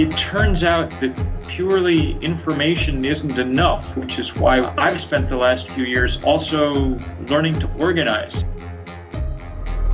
[0.00, 1.14] It turns out that
[1.46, 7.58] purely information isn't enough, which is why I've spent the last few years also learning
[7.58, 8.46] to organize.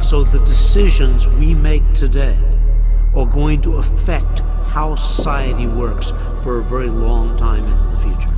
[0.01, 2.39] So the decisions we make today
[3.17, 6.13] are going to affect how society works
[6.45, 8.35] for a very long time into the future.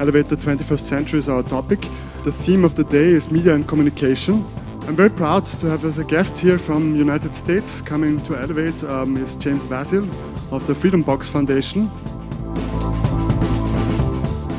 [0.00, 1.82] Elevate the 21st Century is our topic.
[2.24, 4.46] The theme of the day is media and communication.
[4.88, 8.82] I'm very proud to have as a guest here from United States coming to Elevate
[8.84, 10.08] um, is James Vasile
[10.50, 11.90] of the Freedom Box Foundation.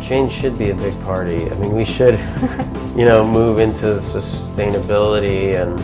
[0.04, 1.50] Change should be a big party.
[1.50, 2.14] I mean, we should,
[2.96, 5.80] you know, move into sustainability and,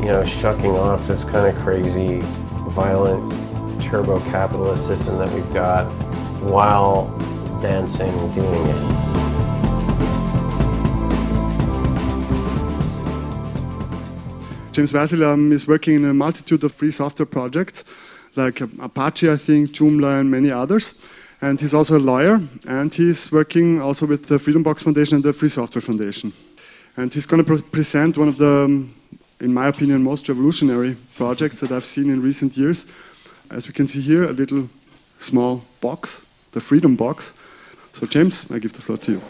[0.00, 2.20] you know, shucking off this kind of crazy,
[2.70, 3.28] violent,
[3.82, 5.86] turbo capitalist system that we've got
[6.42, 7.08] while
[7.60, 9.09] dancing, and doing it.
[14.72, 17.84] James Vasile um, is working in a multitude of free software projects,
[18.36, 20.94] like Apache, I think, Joomla, and many others.
[21.42, 25.24] And he's also a lawyer, and he's working also with the Freedom Box Foundation and
[25.24, 26.32] the Free Software Foundation.
[26.96, 28.94] And he's going to pre present one of the, um,
[29.40, 32.86] in my opinion, most revolutionary projects that I've seen in recent years.
[33.50, 34.68] As we can see here, a little
[35.18, 37.34] small box, the Freedom Box.
[37.92, 39.22] So, James, I give the floor to you.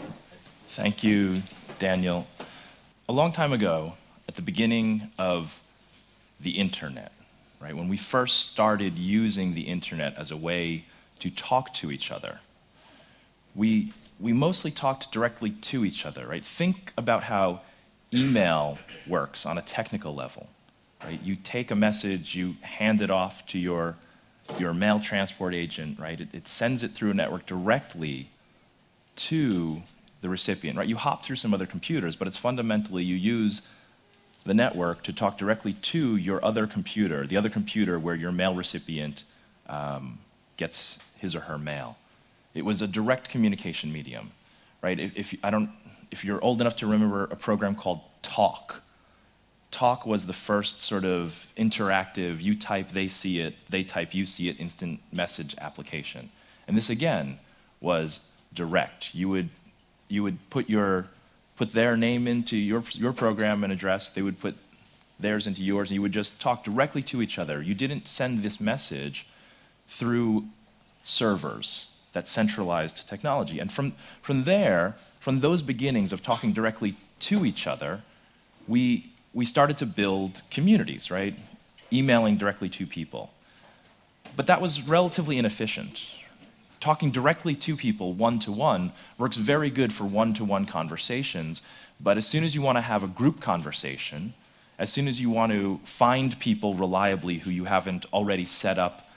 [0.67, 1.41] Thank you,
[1.79, 2.27] Daniel.
[3.09, 3.93] A long time ago,
[4.31, 5.61] at the beginning of
[6.39, 7.11] the internet,
[7.59, 7.75] right?
[7.75, 10.85] When we first started using the internet as a way
[11.19, 12.39] to talk to each other,
[13.53, 16.45] we, we mostly talked directly to each other, right?
[16.45, 17.59] Think about how
[18.13, 20.47] email works on a technical level,
[21.03, 21.21] right?
[21.21, 23.97] You take a message, you hand it off to your,
[24.57, 26.21] your mail transport agent, right?
[26.21, 28.29] It, it sends it through a network directly
[29.17, 29.83] to
[30.21, 30.87] the recipient, right?
[30.87, 33.73] You hop through some other computers, but it's fundamentally you use
[34.43, 38.55] the network to talk directly to your other computer, the other computer where your mail
[38.55, 39.23] recipient
[39.67, 40.19] um,
[40.57, 41.97] gets his or her mail.
[42.53, 44.31] It was a direct communication medium,
[44.81, 44.99] right?
[44.99, 45.69] If, if, I don't,
[46.09, 48.81] if you're old enough to remember a program called Talk,
[49.71, 54.25] Talk was the first sort of interactive, you type, they see it, they type, you
[54.25, 56.29] see it, instant message application.
[56.67, 57.39] And this again
[57.79, 59.15] was direct.
[59.15, 59.49] You would,
[60.09, 61.07] you would put your
[61.55, 64.55] put their name into your, your program and address, they would put
[65.19, 67.61] theirs into yours, and you would just talk directly to each other.
[67.61, 69.27] You didn't send this message
[69.87, 70.45] through
[71.03, 73.59] servers that centralized technology.
[73.59, 78.01] And from, from there, from those beginnings of talking directly to each other,
[78.67, 81.37] we, we started to build communities, right?
[81.93, 83.31] Emailing directly to people.
[84.35, 86.20] But that was relatively inefficient
[86.81, 91.61] talking directly to people one to one works very good for one to one conversations.
[91.99, 94.33] But as soon as you want to have a group conversation,
[94.77, 99.07] as soon as you want to find people reliably who you haven't already set up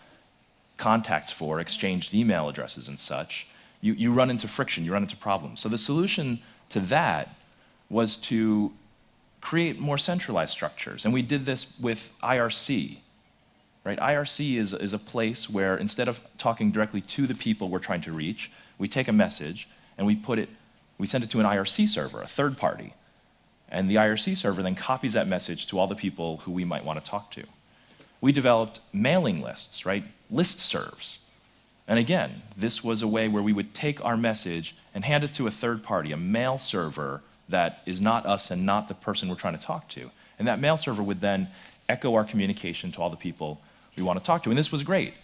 [0.77, 3.47] contacts for, exchanged email addresses and such,
[3.81, 5.61] you, you run into friction, you run into problems.
[5.61, 7.35] So the solution to that
[7.89, 8.73] was to
[9.41, 11.05] create more centralized structures.
[11.05, 12.99] And we did this with IRC,
[13.85, 13.99] Right?
[13.99, 18.01] IRC is, is a place where instead of talking directly to the people we're trying
[18.03, 19.69] to reach, we take a message
[19.99, 20.49] and we put it,
[20.97, 22.95] we send it to an IRC server, a third party.
[23.69, 26.85] And the IRC server then copies that message to all the people who we might
[26.85, 27.45] want to talk to.
[28.21, 30.05] We developed mailing lists, right?
[30.31, 31.29] List serves.
[31.87, 35.35] And again, this was a way where we would take our message and hand it
[35.35, 39.29] to a third party, a mail server that is not us and not the person
[39.29, 40.11] we're trying to talk to.
[40.39, 41.49] And that mail server would then
[41.89, 43.61] echo our communication to all the people
[43.97, 44.51] we want to talk to.
[44.51, 45.15] And this was great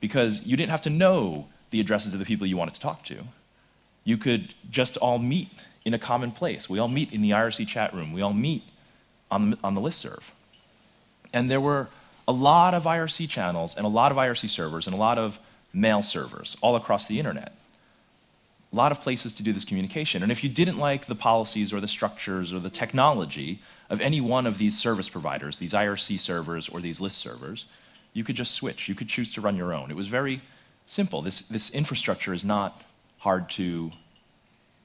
[0.00, 3.04] because you didn't have to know the addresses of the people you wanted to talk
[3.04, 3.24] to.
[4.04, 5.48] You could just all meet
[5.84, 6.68] in a common place.
[6.68, 8.12] We all meet in the IRC chat room.
[8.12, 8.62] We all meet
[9.30, 10.30] on the, on the listserv.
[11.32, 11.88] And there were
[12.28, 15.38] a lot of IRC channels and a lot of IRC servers and a lot of
[15.72, 17.52] mail servers all across the internet.
[18.72, 20.22] A lot of places to do this communication.
[20.22, 24.20] And if you didn't like the policies or the structures or the technology of any
[24.20, 27.66] one of these service providers, these IRC servers or these list servers,
[28.16, 28.88] you could just switch.
[28.88, 29.90] You could choose to run your own.
[29.90, 30.40] It was very
[30.86, 31.20] simple.
[31.20, 32.82] This, this infrastructure is not
[33.18, 33.90] hard to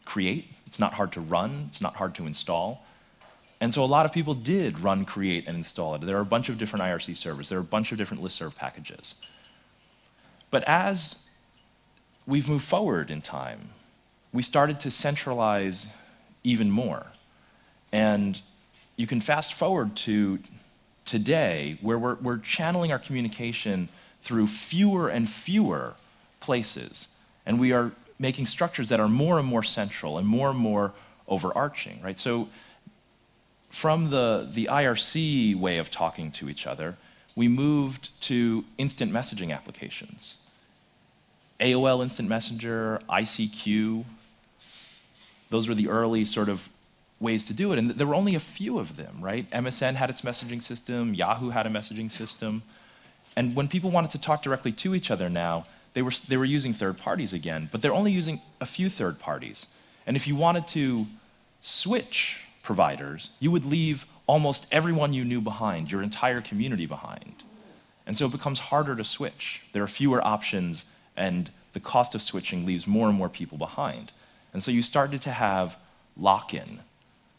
[0.03, 2.85] create, it's not hard to run, it's not hard to install.
[3.61, 6.01] And so a lot of people did run, create, and install it.
[6.01, 8.57] There are a bunch of different IRC servers, there are a bunch of different listserv
[8.57, 9.15] packages.
[10.49, 11.29] But as
[12.27, 13.69] we've moved forward in time,
[14.33, 15.97] we started to centralize
[16.43, 17.05] even more.
[17.93, 18.41] And
[18.97, 20.39] you can fast forward to
[21.05, 23.89] today where we're, we're channeling our communication
[24.21, 25.95] through fewer and fewer
[26.39, 27.19] places.
[27.45, 30.93] And we are making structures that are more and more central and more and more
[31.27, 32.19] overarching, right?
[32.19, 32.49] So
[33.69, 36.97] from the, the IRC way of talking to each other,
[37.35, 40.37] we moved to instant messaging applications.
[41.59, 44.03] AOL Instant Messenger, ICQ,
[45.49, 46.69] those were the early sort of
[47.21, 47.79] ways to do it.
[47.79, 49.49] And there were only a few of them, right?
[49.51, 52.63] MSN had its messaging system, Yahoo had a messaging system.
[53.37, 56.45] And when people wanted to talk directly to each other now, they were, they were
[56.45, 59.77] using third parties again, but they're only using a few third parties.
[60.05, 61.05] And if you wanted to
[61.61, 67.43] switch providers, you would leave almost everyone you knew behind, your entire community behind.
[68.07, 69.63] And so it becomes harder to switch.
[69.73, 70.85] There are fewer options,
[71.15, 74.11] and the cost of switching leaves more and more people behind.
[74.53, 75.77] And so you started to have
[76.17, 76.79] lock in.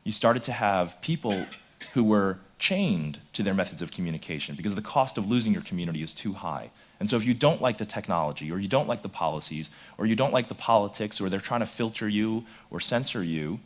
[0.05, 1.47] You started to have people
[1.95, 6.03] who were chained to their methods of communication because the cost of losing your community
[6.03, 6.71] is too high.
[7.01, 10.07] And so if you don't like the technology, or you don't like the policies, or
[10.07, 13.59] you don't like the politics, or they're trying to filter you or censor you,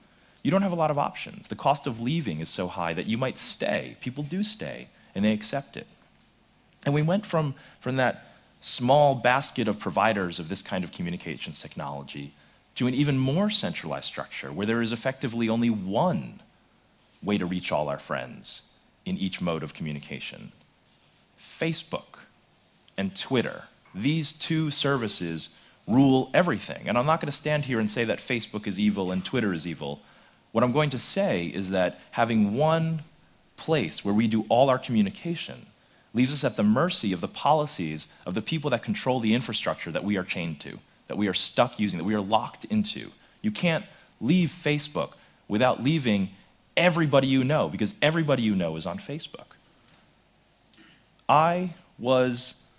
[0.42, 1.48] you don't have a lot of options.
[1.48, 3.98] The cost of leaving is so high that you might stay.
[4.00, 5.86] People do stay, and they accept it.
[6.86, 8.26] And we went from, from that
[8.60, 12.32] small basket of providers of this kind of communications technology
[12.76, 16.40] to an even more centralized structure where there is effectively only one
[17.22, 18.72] way to reach all our friends
[19.04, 20.52] in each mode of communication
[21.40, 22.20] Facebook
[22.96, 23.64] and Twitter.
[23.94, 26.88] These two services rule everything.
[26.88, 29.52] And I'm not going to stand here and say that Facebook is evil and Twitter
[29.52, 30.00] is evil.
[30.52, 33.02] What I'm going to say is that having one
[33.56, 35.66] place where we do all our communication
[36.12, 39.90] leaves us at the mercy of the policies of the people that control the infrastructure
[39.90, 40.78] that we are chained to
[41.08, 43.10] that we are stuck using, that we are locked into.
[43.42, 43.84] You can't
[44.20, 45.12] leave Facebook
[45.48, 46.30] without leaving
[46.76, 49.56] everybody you know, because everybody you know is on Facebook.
[51.28, 52.70] I was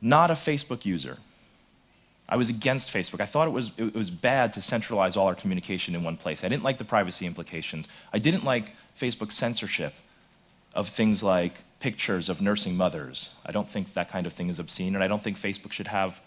[0.00, 1.18] not a Facebook user.
[2.28, 3.20] I was against Facebook.
[3.20, 6.44] I thought it was, it was bad to centralize all our communication in one place.
[6.44, 7.88] I didn't like the privacy implications.
[8.12, 9.94] I didn't like Facebook's censorship
[10.74, 13.34] of things like pictures of nursing mothers.
[13.44, 15.88] I don't think that kind of thing is obscene, and I don't think Facebook should
[15.88, 16.20] have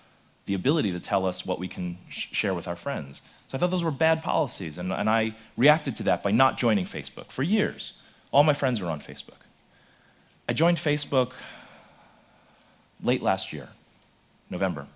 [0.46, 3.22] the ability to tell us what we can sh- share with our friends.
[3.48, 6.58] So I thought those were bad policies, and, and I reacted to that by not
[6.58, 7.94] joining Facebook for years.
[8.32, 9.40] All my friends were on Facebook.
[10.50, 11.34] I joined Facebook
[13.02, 13.70] late last year,
[14.50, 14.88] November,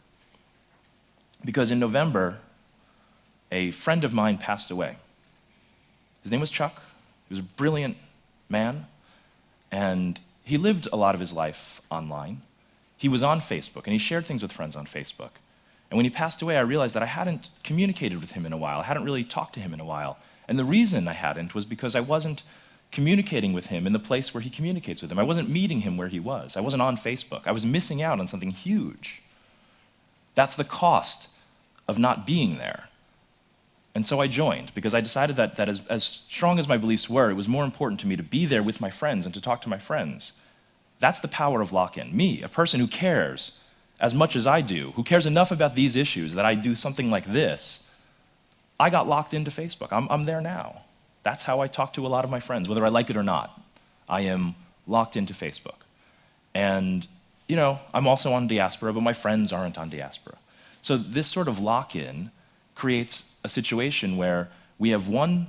[1.46, 2.40] because in November,
[3.52, 4.98] a friend of mine passed away.
[6.24, 6.82] His name was Chuck.
[7.30, 7.96] He was a brilliant
[8.50, 8.88] man,
[9.72, 12.42] and he lived a lot of his life online
[12.98, 15.32] he was on Facebook and he shared things with friends on Facebook.
[15.90, 18.58] And when he passed away, I realized that I hadn't communicated with him in a
[18.58, 18.80] while.
[18.80, 20.18] I hadn't really talked to him in a while.
[20.48, 22.44] And the reason I hadn't was because I wasn't
[22.92, 25.20] communicating with him in the place where he communicates with him.
[25.20, 26.58] I wasn't meeting him where he was.
[26.58, 27.46] I wasn't on Facebook.
[27.46, 29.22] I was missing out on something huge.
[30.36, 31.30] That's the cost
[31.88, 32.90] of not being there.
[33.94, 37.10] And so I joined because I decided that, that as, as strong as my beliefs
[37.10, 39.42] were, it was more important to me to be there with my friends and to
[39.42, 40.42] talk to my friends
[41.00, 42.16] that's the power of lock in.
[42.16, 43.64] Me, a person who cares
[44.00, 47.10] as much as I do, who cares enough about these issues that I do something
[47.10, 47.84] like this,
[48.80, 49.92] I got locked into Facebook.
[49.92, 50.82] I'm, I'm there now.
[51.24, 53.24] That's how I talk to a lot of my friends, whether I like it or
[53.24, 53.60] not.
[54.08, 54.56] I am
[54.86, 55.82] locked into Facebook.
[56.54, 57.08] And,
[57.48, 60.38] you know, I'm also on diaspora, but my friends aren't on diaspora.
[60.82, 62.32] So this sort of lock in
[62.76, 65.48] creates a situation where we have one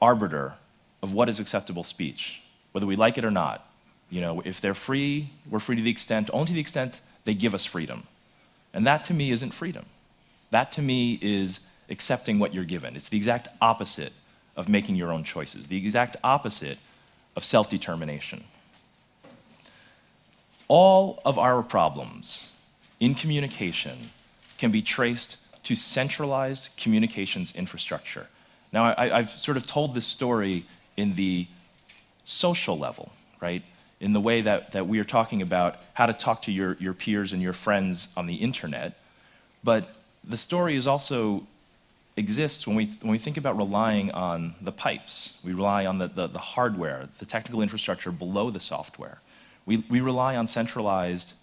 [0.00, 0.54] arbiter
[1.02, 2.42] of what is acceptable speech,
[2.72, 3.67] whether we like it or not.
[4.10, 7.34] You know, if they're free, we're free to the extent, only to the extent they
[7.34, 8.04] give us freedom.
[8.72, 9.86] And that to me isn't freedom.
[10.50, 12.96] That to me is accepting what you're given.
[12.96, 14.12] It's the exact opposite
[14.56, 16.78] of making your own choices, the exact opposite
[17.36, 18.44] of self determination.
[20.68, 22.60] All of our problems
[23.00, 24.10] in communication
[24.58, 28.26] can be traced to centralized communications infrastructure.
[28.72, 30.64] Now, I, have sort of told this story
[30.96, 31.46] in the
[32.24, 33.62] social level, right?
[34.00, 36.94] In the way that, that we are talking about how to talk to your, your
[36.94, 38.98] peers and your friends on the internet.
[39.64, 41.46] But the story is also
[42.16, 45.40] exists when we, when we think about relying on the pipes.
[45.44, 49.20] We rely on the, the, the hardware, the technical infrastructure below the software.
[49.66, 51.34] We, we rely on centralized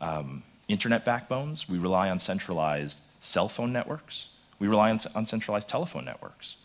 [0.00, 1.68] um, internet backbones.
[1.68, 4.30] We rely on centralized cell phone networks.
[4.58, 6.56] We rely on, on centralized telephone networks.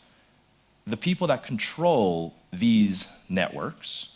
[0.86, 4.16] The people that control these networks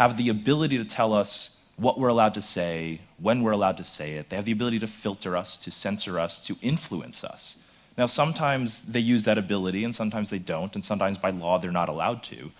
[0.00, 3.84] have the ability to tell us what we're allowed to say, when we're allowed to
[3.84, 4.30] say it.
[4.30, 7.66] They have the ability to filter us, to censor us, to influence us.
[7.98, 11.70] Now, sometimes they use that ability, and sometimes they don't, and sometimes by law they're
[11.70, 12.50] not allowed to.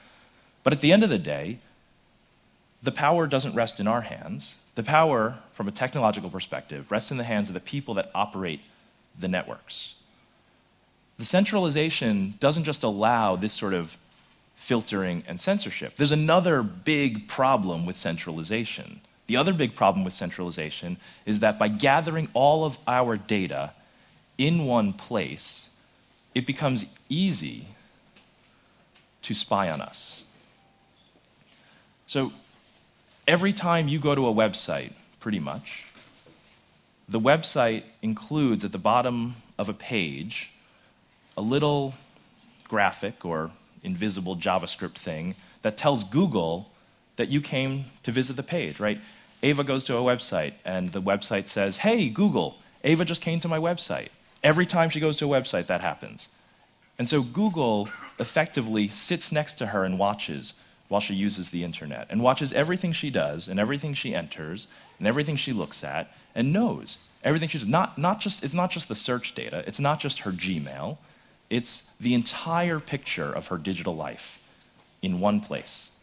[0.64, 1.60] But at the end of the day,
[2.82, 4.62] the power doesn't rest in our hands.
[4.74, 8.60] The power, from a technological perspective, rests in the hands of the people that operate
[9.18, 10.02] the networks.
[11.16, 13.96] The centralization doesn't just allow this sort of
[14.60, 15.96] filtering, and censorship.
[15.96, 19.00] There's another big problem with centralization.
[19.26, 23.72] The other big problem with centralization is that by gathering all of our data
[24.36, 25.80] in one place,
[26.34, 27.68] it becomes easy
[29.22, 30.28] to spy on us.
[32.06, 32.32] So
[33.26, 35.86] every time you go to a website, pretty much,
[37.08, 40.52] the website includes at the bottom of a page
[41.34, 41.94] a little
[42.68, 46.70] graphic or invisible JavaScript thing that tells Google
[47.16, 49.00] that you came to visit the page, right?
[49.42, 53.48] Ava goes to a website and the website says, Hey, Google, Ava just came to
[53.48, 54.08] my website.
[54.42, 56.28] Every time she goes to a website, that happens.
[56.98, 62.06] And so Google effectively sits next to her and watches while she uses the internet
[62.10, 64.66] and watches everything she does and everything she enters
[64.98, 67.66] and everything she looks at and knows everything she does.
[67.66, 70.98] Not, not just, it's not just the search data, it's not just her Gmail,
[71.50, 74.38] it's the entire picture of her digital life
[75.02, 75.98] in one place.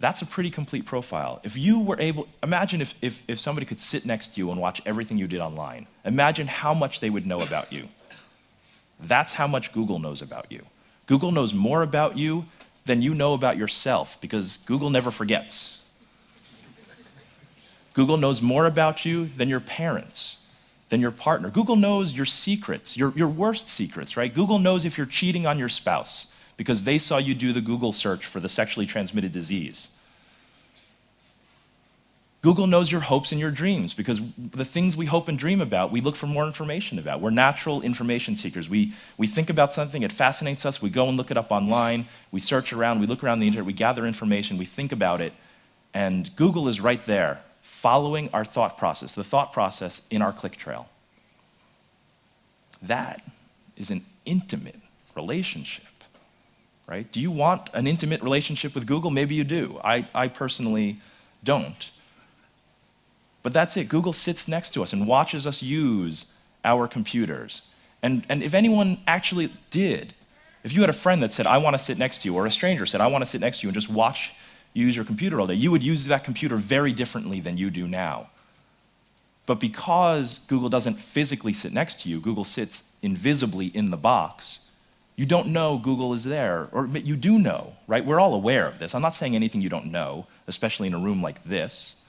[0.00, 1.40] That's a pretty complete profile.
[1.44, 4.60] If you were able, imagine if, if, if somebody could sit next to you and
[4.60, 5.86] watch everything you did online.
[6.04, 7.88] Imagine how much they would know about you.
[8.98, 10.64] That's how much Google knows about you.
[11.06, 12.46] Google knows more about you
[12.86, 15.76] than you know about yourself because Google never forgets.
[17.92, 20.39] Google knows more about you than your parents,
[20.90, 21.50] than your partner.
[21.50, 24.32] Google knows your secrets, your, your worst secrets, right?
[24.32, 27.92] Google knows if you're cheating on your spouse because they saw you do the Google
[27.92, 29.96] search for the sexually transmitted disease.
[32.42, 35.92] Google knows your hopes and your dreams because the things we hope and dream about,
[35.92, 37.20] we look for more information about.
[37.20, 38.68] We're natural information seekers.
[38.68, 42.06] We, we think about something, it fascinates us, we go and look it up online,
[42.32, 45.34] we search around, we look around the internet, we gather information, we think about it,
[45.92, 50.56] and Google is right there following our thought process, the thought process in our click
[50.56, 50.88] trail.
[52.82, 53.22] That
[53.76, 54.80] is an intimate
[55.16, 55.84] relationship
[56.90, 57.10] right?
[57.12, 59.12] Do you want an intimate relationship with Google?
[59.12, 59.80] Maybe you do.
[59.84, 60.96] I, I personally
[61.44, 61.90] don't.
[63.44, 63.88] But that's it.
[63.88, 67.72] Google sits next to us and watches us use our computers.
[68.02, 70.14] And, and if anyone actually did,
[70.64, 72.44] if you had a friend that said, I want to sit next to you, or
[72.44, 74.32] a stranger said, I want to sit next to you and just watch
[74.72, 77.70] you use your computer all day, you would use that computer very differently than you
[77.70, 78.28] do now.
[79.46, 84.70] But because Google doesn't physically sit next to you, Google sits invisibly in the box,
[85.16, 88.04] you don't know Google is there, or you do know, right?
[88.04, 88.94] We're all aware of this.
[88.94, 92.06] I'm not saying anything you don't know, especially in a room like this,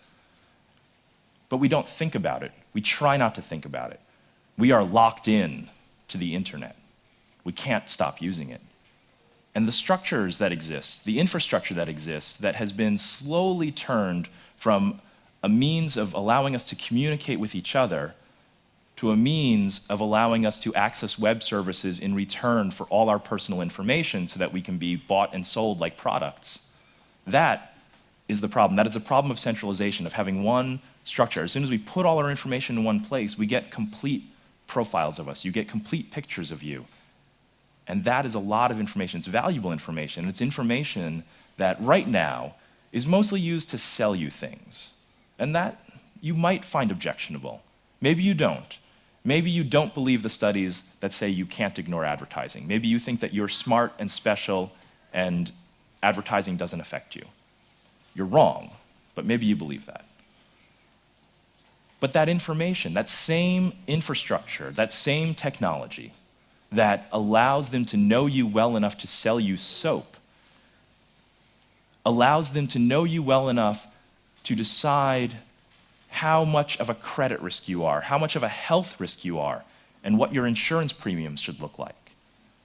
[1.50, 2.54] but we don't think about it.
[2.74, 4.00] We try not to think about it.
[4.58, 5.68] We are locked in
[6.08, 6.78] to the internet.
[7.44, 8.62] We can't stop using it.
[9.54, 15.02] And the structures that exist, the infrastructure that exists, that has been slowly turned from
[15.44, 18.14] a means of allowing us to communicate with each other
[18.98, 23.18] to a means of allowing us to access web services in return for all our
[23.18, 26.70] personal information so that we can be bought and sold like products.
[27.26, 27.76] That
[28.28, 28.78] is the problem.
[28.78, 31.42] That is the problem of centralization, of having one structure.
[31.42, 34.30] As soon as we put all our information in one place, we get complete
[34.68, 36.86] profiles of us, you get complete pictures of you.
[37.92, 39.18] And that is a lot of information.
[39.18, 40.30] It's valuable information.
[40.30, 41.26] It's information
[41.58, 42.56] that right now
[42.94, 44.98] is mostly used to sell you things.
[45.38, 45.84] And that
[46.22, 47.62] you might find objectionable.
[48.00, 48.78] Maybe you don't.
[49.26, 52.66] Maybe you don't believe the studies that say you can't ignore advertising.
[52.66, 54.72] Maybe you think that you're smart and special
[55.12, 55.52] and
[56.02, 57.26] advertising doesn't affect you.
[58.16, 58.72] You're wrong,
[59.16, 60.06] but maybe you believe that.
[62.00, 66.14] But that information, that same infrastructure, that same technology
[66.72, 70.18] that allows them to know you well enough to sell you soap,
[72.06, 73.88] allows them to know you well enough
[74.44, 75.36] to decide
[76.10, 79.40] how much of a credit risk you are, how much of a health risk you
[79.40, 79.64] are,
[80.04, 81.96] and what your insurance premiums should look like.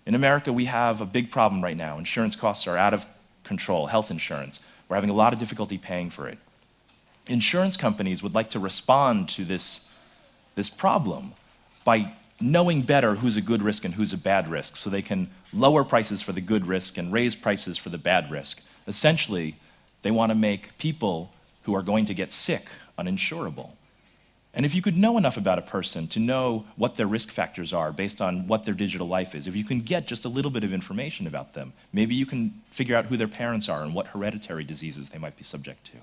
[0.04, 1.98] In America, we have a big problem right now.
[1.98, 3.04] Insurance costs are out of
[3.44, 4.60] control, health insurance.
[4.88, 6.38] We're having a lot of difficulty paying for it.
[7.28, 9.98] Insurance companies would like to respond to this,
[10.54, 11.32] this problem
[11.84, 15.28] by knowing better who's a good risk and who's a bad risk so they can
[15.52, 18.66] lower prices for the good risk and raise prices for the bad risk.
[18.86, 19.56] Essentially,
[20.02, 22.66] they want to make people who are going to get sick
[22.98, 23.70] uninsurable.
[24.54, 27.74] And if you could know enough about a person to know what their risk factors
[27.74, 30.50] are based on what their digital life is, if you can get just a little
[30.50, 33.92] bit of information about them, maybe you can figure out who their parents are and
[33.92, 35.98] what hereditary diseases they might be subject to.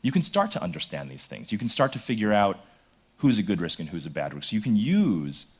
[0.00, 1.52] You can start to understand these things.
[1.52, 2.58] You can start to figure out
[3.20, 4.52] who's a good risk and who's a bad risk.
[4.52, 5.56] You can use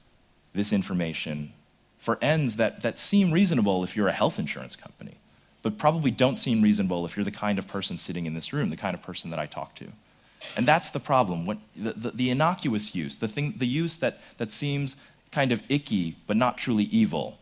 [0.53, 1.53] this information
[1.99, 5.17] for ends that, that seem reasonable if you're a health insurance company
[5.63, 8.71] but probably don't seem reasonable if you're the kind of person sitting in this room,
[8.71, 9.89] the kind of person that I talk to.
[10.57, 11.45] And that's the problem.
[11.45, 14.97] When, the, the, the, innocuous use, the, thing, the use that, that seems
[15.31, 17.39] kind of icky but not truly evil,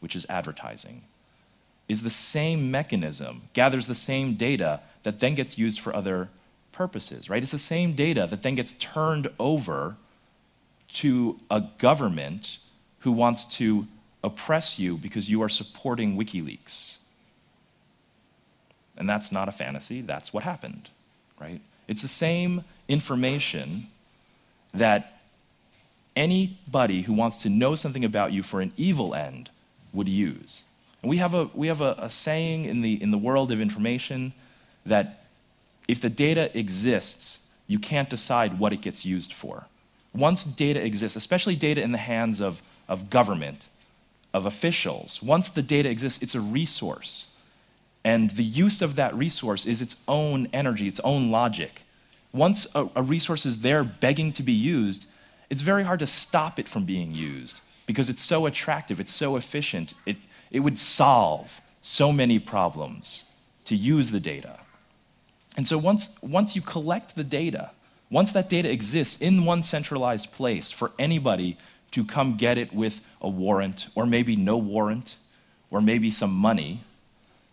[0.00, 1.02] which is advertising,
[1.86, 6.28] is the same mechanism, gathers the same data that then gets used for other
[6.80, 7.42] purposes, right?
[7.42, 9.96] It's the same data that then gets turned over
[10.94, 12.56] to a government
[13.00, 13.86] who wants to
[14.24, 17.00] oppress you because you are supporting WikiLeaks.
[18.96, 20.88] And that's not a fantasy, that's what happened,
[21.38, 21.60] right?
[21.86, 23.88] It's the same information
[24.72, 25.20] that
[26.16, 29.50] anybody who wants to know something about you for an evil end
[29.92, 30.64] would use.
[31.02, 33.60] And we have a, we have a, a saying in the, in the world of
[33.60, 34.32] information
[34.86, 35.19] that
[35.90, 39.66] if the data exists, you can't decide what it gets used for.
[40.14, 43.68] Once data exists, especially data in the hands of, of government,
[44.32, 47.28] of officials, once the data exists, it's a resource.
[48.04, 51.82] And the use of that resource is its own energy, its own logic.
[52.32, 55.10] Once a, a resource is there begging to be used,
[55.50, 59.34] it's very hard to stop it from being used because it's so attractive, it's so
[59.34, 60.16] efficient, it,
[60.52, 63.24] it would solve so many problems
[63.64, 64.60] to use the data.
[65.56, 67.70] And so once, once you collect the data,
[68.10, 71.56] once that data exists in one centralized place for anybody
[71.90, 75.16] to come get it with a warrant, or maybe no warrant,
[75.70, 76.82] or maybe some money,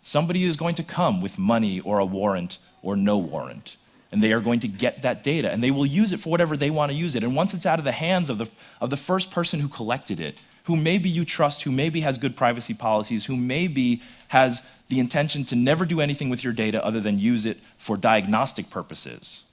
[0.02, 3.78] somebody is going to come with money or a warrant or no warrant
[4.12, 6.56] and they are going to get that data and they will use it for whatever
[6.56, 7.24] they want to use it.
[7.24, 8.50] And once it's out of the hands of the,
[8.80, 12.36] of the first person who collected it, who maybe you trust, who maybe has good
[12.36, 17.00] privacy policies, who maybe has the intention to never do anything with your data other
[17.00, 19.50] than use it for diagnostic purposes.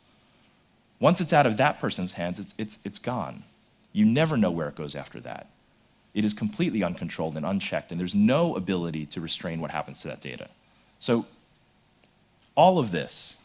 [0.99, 3.45] Once it's out of that person's hands, it's, it's, it's gone.
[3.93, 5.47] You never know where it goes after that.
[6.15, 10.09] It is completely uncontrolled and unchecked, and there's no ability to restrain what happens to
[10.09, 10.49] that data.
[10.99, 11.27] So,
[12.57, 13.39] all of this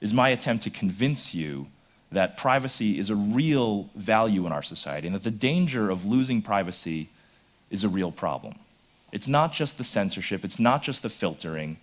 [0.00, 1.68] is my attempt to convince you
[2.12, 6.42] that privacy is a real value in our society and that the danger of losing
[6.42, 7.08] privacy
[7.70, 8.56] is a real problem.
[9.12, 11.78] It's not just the censorship, it's not just the filtering,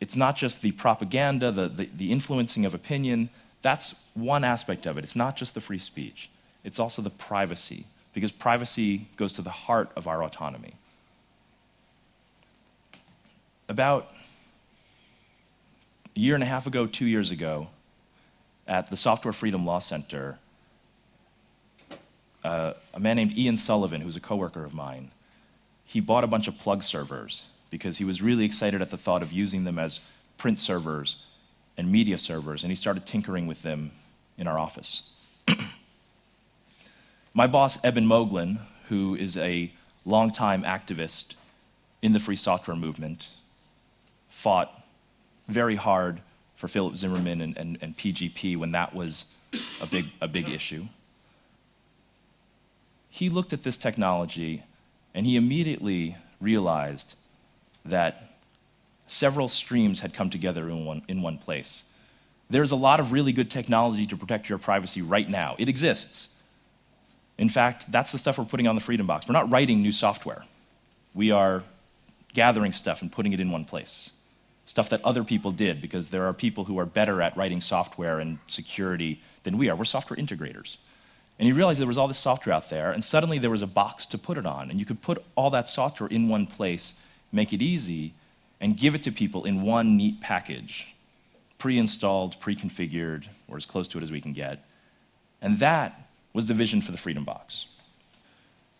[0.00, 3.30] it's not just the propaganda, the, the, the, influencing of opinion.
[3.62, 5.04] That's one aspect of it.
[5.04, 6.30] It's not just the free speech,
[6.64, 10.74] it's also the privacy, because privacy goes to the heart of our autonomy.
[13.68, 14.12] About
[16.14, 17.68] a year and a half ago, two years ago,
[18.66, 20.38] at the Software Freedom Law Center,
[22.44, 25.10] uh, a man named Ian Sullivan, who's a coworker of mine,
[25.84, 29.22] he bought a bunch of plug servers because he was really excited at the thought
[29.22, 30.00] of using them as
[30.36, 31.26] print servers
[31.76, 33.90] and media servers, and he started tinkering with them
[34.38, 35.12] in our office.
[37.34, 39.70] My boss, Eben Moglen, who is a
[40.04, 41.34] longtime activist
[42.00, 43.28] in the free software movement,
[44.28, 44.84] fought
[45.48, 46.20] very hard
[46.56, 49.36] for Philip Zimmermann and, and, and PGP when that was
[49.80, 50.86] a big, a big issue.
[53.10, 54.62] He looked at this technology
[55.14, 57.16] and he immediately realized
[57.84, 58.32] that
[59.06, 61.92] several streams had come together in one, in one place.
[62.48, 65.56] There's a lot of really good technology to protect your privacy right now.
[65.58, 66.42] It exists.
[67.38, 69.28] In fact, that's the stuff we're putting on the Freedom Box.
[69.28, 70.44] We're not writing new software,
[71.14, 71.62] we are
[72.32, 74.12] gathering stuff and putting it in one place
[74.66, 78.18] stuff that other people did because there are people who are better at writing software
[78.18, 79.76] and security than we are.
[79.76, 80.76] We're software integrators.
[81.38, 83.66] And he realized there was all this software out there, and suddenly there was a
[83.66, 84.70] box to put it on.
[84.70, 88.14] And you could put all that software in one place, make it easy,
[88.60, 90.94] and give it to people in one neat package
[91.58, 94.64] pre installed, pre configured, or as close to it as we can get.
[95.40, 97.66] And that was the vision for the Freedom Box.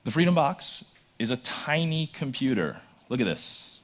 [0.04, 2.78] The Freedom Box is a tiny computer.
[3.08, 3.75] Look at this.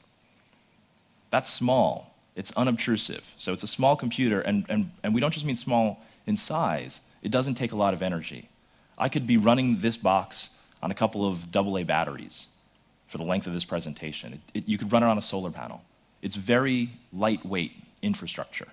[1.32, 2.14] That's small.
[2.36, 3.32] It's unobtrusive.
[3.38, 7.00] So it's a small computer, and, and, and we don't just mean small in size,
[7.22, 8.50] it doesn't take a lot of energy.
[8.98, 12.54] I could be running this box on a couple of AA batteries
[13.08, 14.34] for the length of this presentation.
[14.34, 15.82] It, it, you could run it on a solar panel.
[16.20, 18.68] It's very lightweight infrastructure.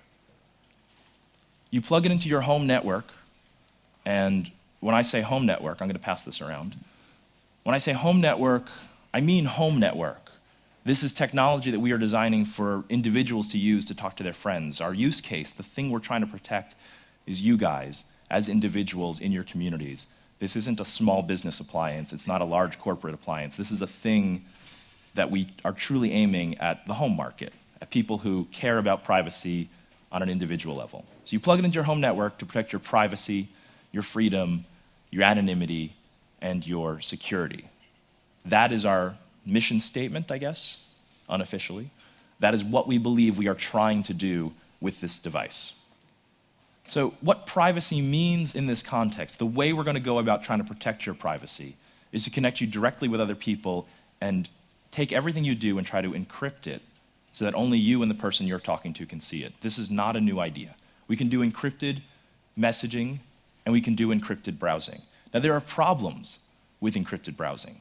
[1.70, 3.10] You plug it into your home network,
[4.04, 6.76] and when I say home network, I'm going to pass this around.
[7.62, 8.68] When I say home network,
[9.14, 10.29] I mean home network.
[10.82, 14.32] This is technology that we are designing for individuals to use to talk to their
[14.32, 14.80] friends.
[14.80, 16.74] Our use case, the thing we're trying to protect,
[17.26, 20.16] is you guys as individuals in your communities.
[20.38, 23.56] This isn't a small business appliance, it's not a large corporate appliance.
[23.56, 24.46] This is a thing
[25.14, 29.68] that we are truly aiming at the home market, at people who care about privacy
[30.10, 31.04] on an individual level.
[31.24, 33.48] So you plug it into your home network to protect your privacy,
[33.92, 34.64] your freedom,
[35.10, 35.94] your anonymity,
[36.40, 37.66] and your security.
[38.46, 40.86] That is our mission statement, I guess,
[41.28, 41.90] unofficially.
[42.40, 45.74] That is what we believe we are trying to do with this device.
[46.86, 50.58] So, what privacy means in this context, the way we're going to go about trying
[50.58, 51.76] to protect your privacy,
[52.10, 53.86] is to connect you directly with other people
[54.20, 54.48] and
[54.90, 56.82] take everything you do and try to encrypt it
[57.30, 59.52] so that only you and the person you're talking to can see it.
[59.60, 60.74] This is not a new idea.
[61.06, 62.00] We can do encrypted
[62.58, 63.18] messaging
[63.64, 65.02] and we can do encrypted browsing.
[65.32, 66.40] Now, there are problems
[66.80, 67.76] with encrypted browsing.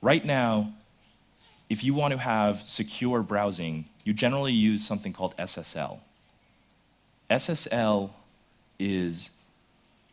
[0.00, 0.72] Right now,
[1.68, 6.00] if you want to have secure browsing, you generally use something called SSL.
[7.30, 8.10] SSL
[8.78, 9.40] is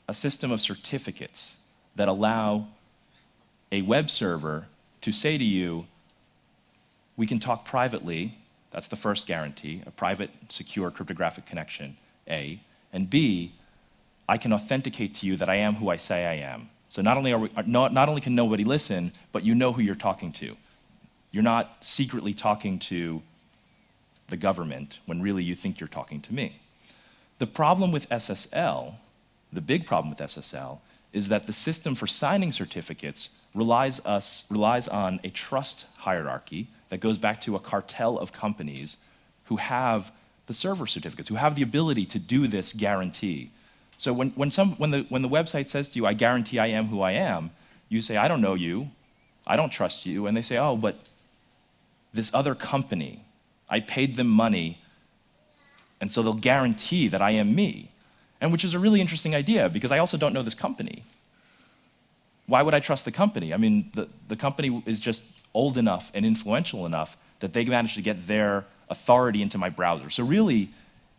[0.07, 2.67] a system of certificates that allow
[3.71, 4.67] a web server
[5.01, 5.87] to say to you,
[7.17, 8.37] we can talk privately,
[8.71, 11.97] that's the first guarantee, a private, secure cryptographic connection,
[12.29, 12.61] A,
[12.93, 13.53] and B,
[14.27, 16.69] I can authenticate to you that I am who I say I am.
[16.87, 19.81] So not only, are we, not, not only can nobody listen, but you know who
[19.81, 20.55] you're talking to.
[21.31, 23.21] You're not secretly talking to
[24.27, 26.59] the government when really you think you're talking to me.
[27.39, 28.95] The problem with SSL,
[29.51, 30.79] the big problem with SSL,
[31.13, 36.99] is that the system for signing certificates relies, us, relies on a trust hierarchy that
[36.99, 38.97] goes back to a cartel of companies
[39.45, 40.11] who have
[40.47, 43.51] the server certificates, who have the ability to do this guarantee.
[43.97, 46.67] So when, when, some, when, the, when the website says to you, I guarantee I
[46.67, 47.51] am who I am,
[47.89, 48.91] you say, I don't know you,
[49.45, 50.97] I don't trust you, and they say, oh, but
[52.13, 53.25] this other company,
[53.69, 54.81] I paid them money,
[55.99, 57.91] and so they'll guarantee that I am me.
[58.41, 61.03] And which is a really interesting idea because I also don't know this company.
[62.47, 63.53] Why would I trust the company?
[63.53, 67.95] I mean, the, the company is just old enough and influential enough that they managed
[67.95, 70.09] to get their authority into my browser.
[70.09, 70.69] So, really,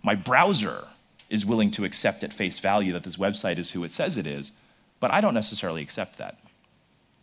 [0.03, 0.89] my browser
[1.31, 4.27] is willing to accept at face value that this website is who it says it
[4.27, 4.53] is,
[5.01, 6.39] but I don't necessarily accept that.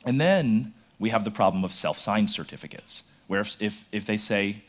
[0.05, 4.17] And then we have the problem of self signed certificates where if, if, if they
[4.17, 4.63] say,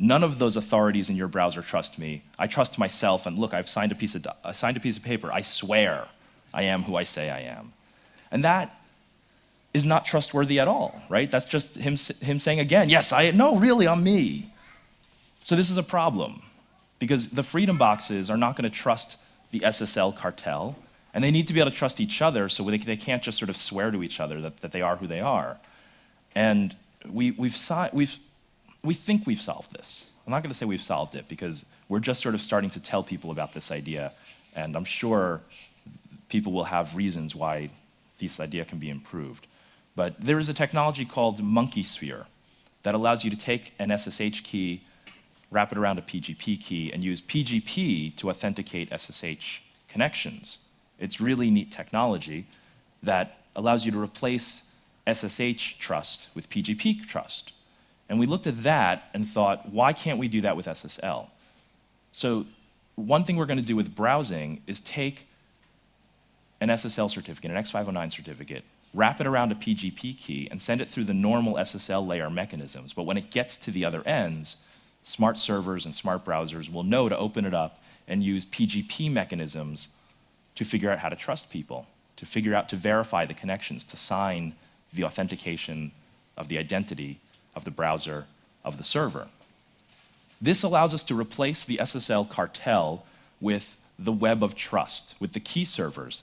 [0.00, 3.68] none of those authorities in your browser trust me, I trust myself, and look, I've
[3.68, 6.08] signed a piece of, I signed a piece of paper, I swear
[6.52, 7.72] I am who I say I am.
[8.32, 8.76] And that
[9.72, 11.30] is not trustworthy at all, right?
[11.30, 14.46] That's just him, him saying again, yes, I, no, really, I'm me.
[15.44, 16.42] So this is a problem
[16.98, 19.18] because the freedom boxes are not going to trust
[19.52, 20.76] the SSL cartel,
[21.14, 23.38] and they need to be able to trust each other so they, they can't just
[23.38, 25.58] sort of swear to each other that, that they are who they are.
[26.34, 26.74] And
[27.08, 27.56] we, we've,
[27.92, 28.18] we've,
[28.82, 30.10] we think we've solved this.
[30.26, 32.80] I'm not going to say we've solved it because we're just sort of starting to
[32.80, 34.12] tell people about this idea,
[34.54, 35.40] and I'm sure
[36.28, 37.70] people will have reasons why
[38.18, 39.46] this idea can be improved.
[39.96, 42.26] But there is a technology called Monkeysphere
[42.82, 44.82] that allows you to take an SSH key,
[45.50, 50.58] wrap it around a PGP key, and use PGP to authenticate SSH connections.
[50.98, 52.46] It's really neat technology
[53.02, 54.69] that allows you to replace
[55.06, 57.52] SSH trust with PGP trust.
[58.08, 61.28] And we looked at that and thought, why can't we do that with SSL?
[62.12, 62.46] So,
[62.96, 65.26] one thing we're going to do with browsing is take
[66.60, 70.88] an SSL certificate, an X509 certificate, wrap it around a PGP key, and send it
[70.88, 72.92] through the normal SSL layer mechanisms.
[72.92, 74.66] But when it gets to the other ends,
[75.02, 79.96] smart servers and smart browsers will know to open it up and use PGP mechanisms
[80.56, 81.86] to figure out how to trust people,
[82.16, 84.54] to figure out to verify the connections, to sign
[84.92, 85.92] the authentication
[86.36, 87.18] of the identity
[87.54, 88.26] of the browser
[88.64, 89.28] of the server.
[90.40, 93.04] This allows us to replace the SSL cartel
[93.40, 96.22] with the web of trust, with the key servers.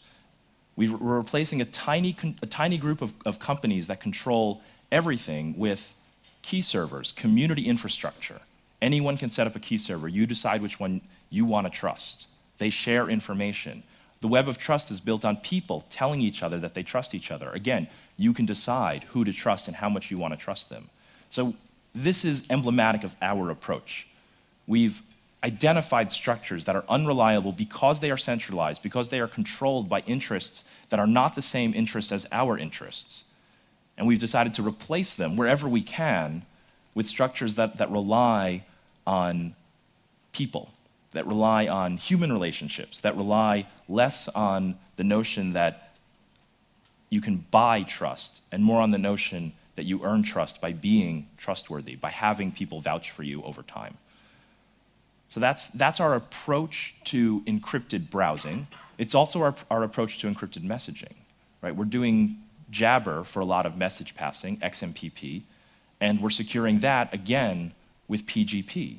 [0.76, 5.96] We're replacing a tiny, a tiny group of, of companies that control everything with
[6.42, 8.42] key servers, community infrastructure.
[8.82, 10.08] Anyone can set up a key server.
[10.08, 12.28] You decide which one you want to trust.
[12.58, 13.84] They share information.
[14.22, 17.32] The web of trust is built on people telling each other that they trust each
[17.32, 17.50] other.
[17.52, 20.90] Again, you can decide who to trust and how much you want to trust them.
[21.30, 21.54] So,
[21.94, 24.08] this is emblematic of our approach.
[24.68, 25.02] We've
[25.44, 30.66] identified structures that are unreliable because they are centralized, because they are controlled by interests
[30.90, 33.34] that are not the same interests as our interests.
[33.98, 36.44] And we've decided to replace them wherever we can
[36.94, 38.64] with structures that, that rely
[39.06, 39.56] on
[40.34, 40.72] people,
[41.12, 45.87] that rely on human relationships, that rely less on the notion that
[47.10, 51.28] you can buy trust, and more on the notion that you earn trust by being
[51.38, 53.96] trustworthy, by having people vouch for you over time.
[55.30, 58.68] So that's, that's our approach to encrypted browsing.
[58.98, 61.14] It's also our, our approach to encrypted messaging.
[61.62, 61.76] Right?
[61.76, 62.38] We're doing
[62.70, 65.44] Jabber for a lot of message passing, XMPP,
[66.00, 67.74] and we're securing that again
[68.08, 68.98] with PGP.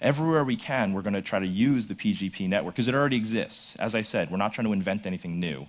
[0.00, 3.16] Everywhere we can, we're going to try to use the PGP network because it already
[3.16, 3.76] exists.
[3.76, 5.66] As I said, we're not trying to invent anything new.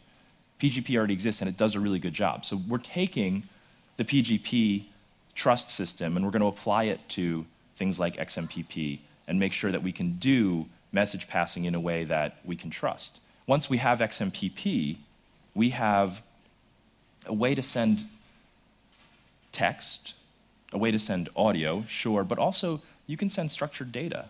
[0.59, 2.45] PGP already exists and it does a really good job.
[2.45, 3.43] So we're taking
[3.97, 4.83] the PGP
[5.33, 9.71] trust system and we're going to apply it to things like XMPP and make sure
[9.71, 13.19] that we can do message passing in a way that we can trust.
[13.47, 14.97] Once we have XMPP,
[15.53, 16.21] we have
[17.25, 18.05] a way to send
[19.51, 20.13] text,
[20.71, 24.25] a way to send audio, sure, but also you can send structured data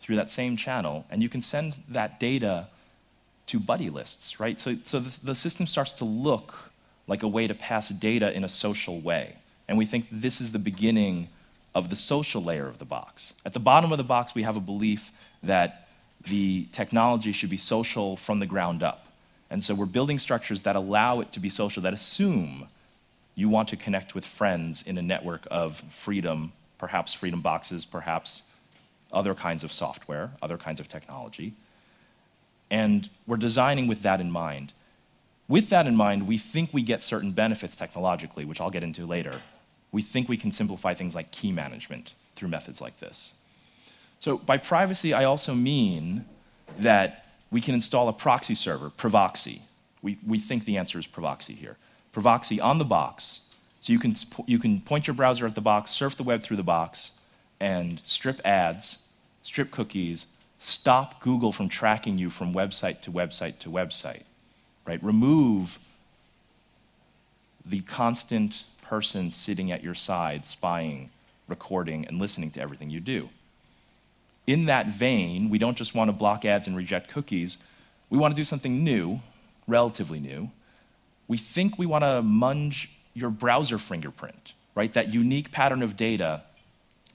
[0.00, 2.68] through that same channel, and you can send that data
[3.46, 4.60] to buddy lists, right?
[4.60, 6.72] So, so the, the system starts to look
[7.06, 9.36] like a way to pass data in a social way.
[9.68, 11.28] And we think this is the beginning
[11.74, 13.34] of the social layer of the box.
[13.44, 15.10] At the bottom of the box, we have a belief
[15.42, 15.88] that
[16.26, 19.08] the technology should be social from the ground up.
[19.50, 22.68] And so we're building structures that allow it to be social, that assume
[23.34, 28.54] you want to connect with friends in a network of freedom, perhaps freedom boxes, perhaps
[29.12, 31.52] other kinds of software, other kinds of technology.
[32.74, 34.72] And we're designing with that in mind.
[35.46, 39.06] With that in mind, we think we get certain benefits technologically, which I'll get into
[39.06, 39.42] later.
[39.92, 43.44] We think we can simplify things like key management through methods like this.
[44.18, 46.24] So, by privacy, I also mean
[46.76, 49.60] that we can install a proxy server, Privoxy.
[50.02, 51.76] We, we think the answer is Privoxy here.
[52.12, 53.54] Privoxy on the box.
[53.78, 56.56] So you can, you can point your browser at the box, surf the web through
[56.56, 57.20] the box,
[57.60, 63.68] and strip ads, strip cookies, stop Google from tracking you from website to website to
[63.68, 64.22] website,
[64.86, 65.02] right?
[65.04, 65.78] Remove
[67.66, 71.10] the constant person sitting at your side, spying,
[71.48, 73.28] recording, and listening to everything you do.
[74.46, 77.58] In that vein, we don't just want to block ads and reject cookies,
[78.08, 79.20] we want to do something new,
[79.66, 80.50] relatively new.
[81.28, 84.92] We think we want to munge your browser fingerprint, right?
[84.92, 86.42] That unique pattern of data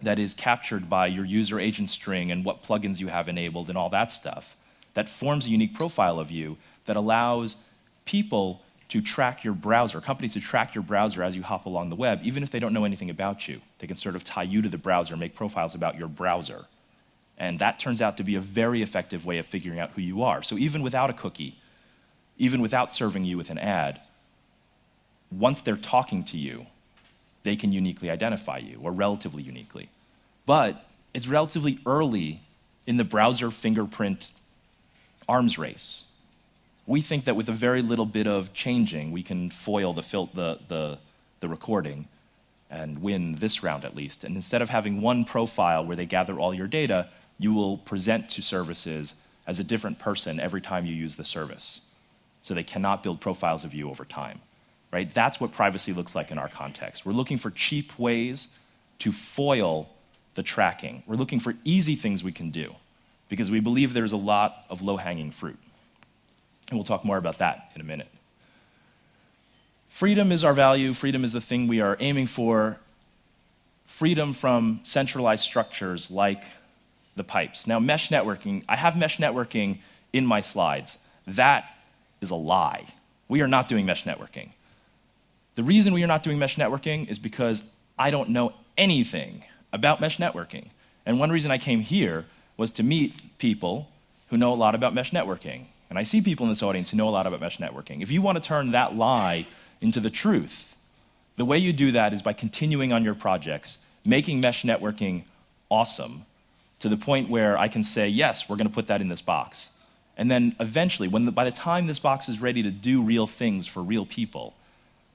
[0.01, 3.77] that is captured by your user agent string and what plugins you have enabled and
[3.77, 4.55] all that stuff
[4.93, 7.67] that forms a unique profile of you that allows
[8.05, 11.95] people to track your browser, companies to track your browser as you hop along the
[11.95, 13.61] web, even if they don't know anything about you.
[13.77, 16.65] They can sort of tie you to the browser, make profiles about your browser.
[17.37, 20.23] And that turns out to be a very effective way of figuring out who you
[20.23, 20.41] are.
[20.41, 21.57] So even without a cookie,
[22.37, 24.01] even without serving you with an ad,
[25.31, 26.65] once they're talking to you,
[27.43, 29.89] they can uniquely identify you, or relatively uniquely.
[30.45, 32.41] But it's relatively early
[32.85, 34.31] in the browser fingerprint
[35.27, 36.05] arms race.
[36.85, 40.31] We think that with a very little bit of changing, we can foil the, fil-
[40.33, 40.97] the, the,
[41.39, 42.07] the recording
[42.69, 44.23] and win this round at least.
[44.23, 48.29] And instead of having one profile where they gather all your data, you will present
[48.31, 49.15] to services
[49.47, 51.89] as a different person every time you use the service.
[52.41, 54.41] So they cannot build profiles of you over time
[54.91, 55.11] right?
[55.13, 57.05] That's what privacy looks like in our context.
[57.05, 58.57] We're looking for cheap ways
[58.99, 59.89] to foil
[60.35, 61.03] the tracking.
[61.05, 62.75] We're looking for easy things we can do
[63.27, 65.57] because we believe there's a lot of low hanging fruit.
[66.69, 68.09] And we'll talk more about that in a minute.
[69.89, 72.79] Freedom is our value, freedom is the thing we are aiming for.
[73.85, 76.43] Freedom from centralized structures like
[77.15, 77.65] the pipes.
[77.67, 79.79] Now, mesh networking, I have mesh networking
[80.13, 80.99] in my slides.
[81.25, 81.75] That
[82.21, 82.85] is a lie.
[83.27, 84.51] We are not doing mesh networking.
[85.59, 87.65] The reason we are not doing mesh networking is because
[87.97, 89.43] I don't know anything
[89.73, 90.69] about mesh networking.
[91.05, 93.89] And one reason I came here was to meet people
[94.29, 95.65] who know a lot about mesh networking.
[95.89, 98.01] And I see people in this audience who know a lot about mesh networking.
[98.01, 99.47] If you want to turn that lie
[99.81, 100.77] into the truth,
[101.35, 105.23] the way you do that is by continuing on your projects, making mesh networking
[105.67, 106.21] awesome
[106.79, 109.21] to the point where I can say, yes, we're going to put that in this
[109.21, 109.77] box.
[110.15, 113.27] And then eventually, when the, by the time this box is ready to do real
[113.27, 114.55] things for real people,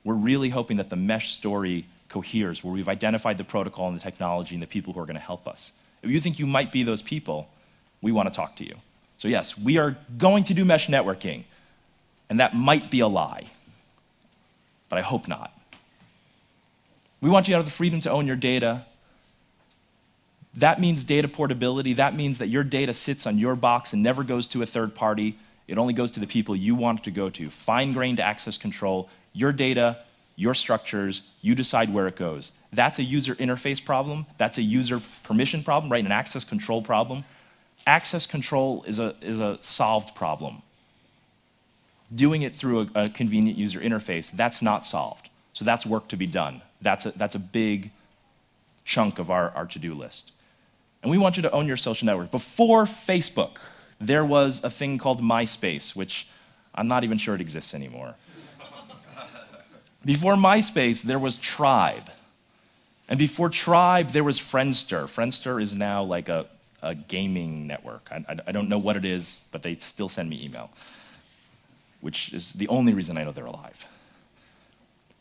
[0.04, 4.02] we're really hoping that the mesh story coheres, where we've identified the protocol and the
[4.02, 5.80] technology and the people who are going to help us.
[6.02, 7.48] If you think you might be those people,
[8.02, 8.76] we want to talk to you.
[9.16, 11.44] So, yes, we are going to do mesh networking,
[12.28, 13.46] and that might be a lie,
[14.88, 15.58] but I hope not.
[17.20, 18.84] We want you to have the freedom to own your data.
[20.54, 21.94] That means data portability.
[21.94, 24.94] That means that your data sits on your box and never goes to a third
[24.94, 25.38] party.
[25.66, 27.48] It only goes to the people you want it to go to.
[27.48, 29.98] Fine grained access control your data,
[30.36, 32.52] your structures, you decide where it goes.
[32.72, 34.26] That's a user interface problem.
[34.38, 36.04] That's a user permission problem, right?
[36.04, 37.24] An access control problem.
[37.86, 40.62] Access control is a, is a solved problem.
[42.14, 45.28] Doing it through a, a convenient user interface, that's not solved.
[45.52, 46.62] So that's work to be done.
[46.80, 47.90] That's a, that's a big
[48.84, 50.32] chunk of our, our to do list.
[51.02, 52.30] And we want you to own your social network.
[52.30, 53.58] Before Facebook,
[54.00, 56.28] there was a thing called MySpace, which
[56.74, 58.14] I'm not even sure it exists anymore.
[60.04, 62.10] Before MySpace, there was Tribe.
[63.08, 65.04] And before Tribe, there was Friendster.
[65.04, 66.46] Friendster is now like a,
[66.82, 68.08] a gaming network.
[68.10, 70.70] I, I, don't know what it is, but they still send me email,
[72.00, 73.86] which is the only reason I know they're alive.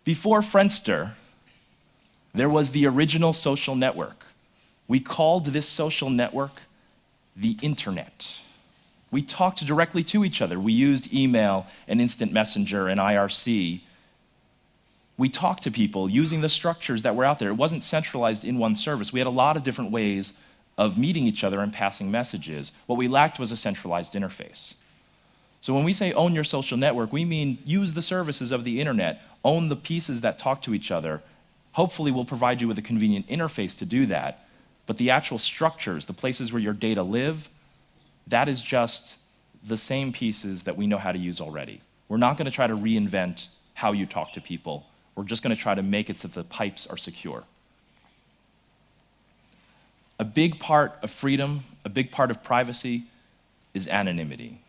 [0.04, 1.12] Before Friendster,
[2.34, 4.26] there was the original social network.
[4.88, 6.62] We called this social network
[7.36, 8.40] the internet.
[9.12, 10.60] We talked directly to each other.
[10.60, 13.82] We used email and instant messenger and IRC
[15.18, 17.50] we talked to people using the structures that were out there.
[17.50, 19.14] It wasn't centralized in one service.
[19.14, 20.34] We had a lot of different ways
[20.78, 22.72] of meeting each other and passing messages.
[22.88, 24.76] What we lacked was a centralized interface.
[25.62, 28.82] So when we say own your social network, we mean use the services of the
[28.82, 31.22] internet, own the pieces that talk to each other.
[31.74, 34.46] Hopefully, we'll provide you with a convenient interface to do that.
[34.86, 37.50] But the actual structures, the places where your data live,
[38.28, 39.20] that is just
[39.64, 41.82] the same pieces that we know how to use already.
[42.10, 44.86] We're not going to try to reinvent how you talk to people.
[45.16, 47.44] We're just going to try to make it so the pipes are secure.
[50.20, 53.04] A big part of freedom, a big part of privacy
[53.74, 54.60] is anonymity.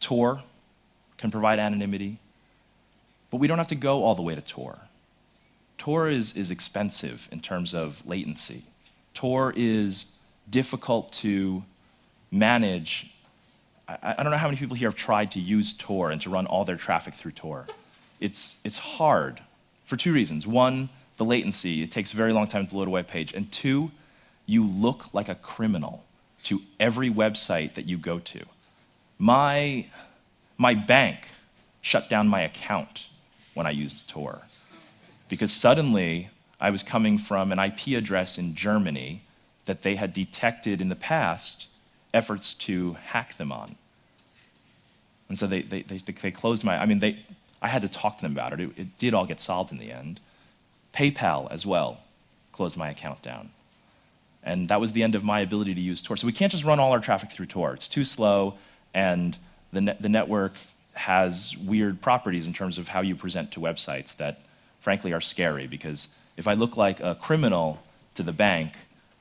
[0.00, 0.42] Tor
[1.18, 2.18] can provide anonymity,
[3.30, 4.78] but we don't have to go all the way to Tor.
[5.78, 8.62] Tor is, is expensive in terms of latency.
[9.14, 10.16] Tor is
[10.48, 11.64] difficult to
[12.30, 13.14] manage.
[13.88, 16.46] I don't know how many people here have tried to use Tor and to run
[16.46, 17.66] all their traffic through Tor.
[18.20, 19.40] It's, it's hard
[19.84, 20.46] for two reasons.
[20.46, 23.34] One, the latency, it takes a very long time to load a web page.
[23.34, 23.90] And two,
[24.46, 26.04] you look like a criminal
[26.44, 28.44] to every website that you go to.
[29.18, 29.86] My,
[30.58, 31.28] my bank
[31.80, 33.06] shut down my account
[33.54, 34.42] when I used Tor
[35.28, 36.30] because suddenly
[36.60, 39.22] I was coming from an IP address in Germany
[39.64, 41.68] that they had detected in the past
[42.12, 43.76] efforts to hack them on.
[45.28, 47.20] And so they, they, they, they closed my, I mean, they,
[47.62, 48.60] I had to talk to them about it.
[48.60, 48.70] it.
[48.76, 50.20] It did all get solved in the end.
[50.92, 52.00] PayPal as well
[52.52, 53.50] closed my account down.
[54.42, 56.16] And that was the end of my ability to use Tor.
[56.16, 57.74] So we can't just run all our traffic through Tor.
[57.74, 58.54] It's too slow,
[58.94, 59.38] and
[59.72, 60.54] the, ne- the network
[60.94, 64.40] has weird properties in terms of how you present to websites that,
[64.80, 65.66] frankly, are scary.
[65.66, 67.82] Because if I look like a criminal
[68.14, 68.74] to the bank,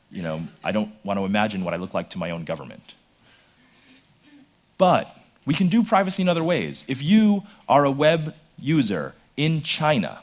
[0.10, 2.94] you know, I don't want to imagine what I look like to my own government.
[4.78, 6.86] But we can do privacy in other ways.
[6.88, 10.20] If you are a web user in China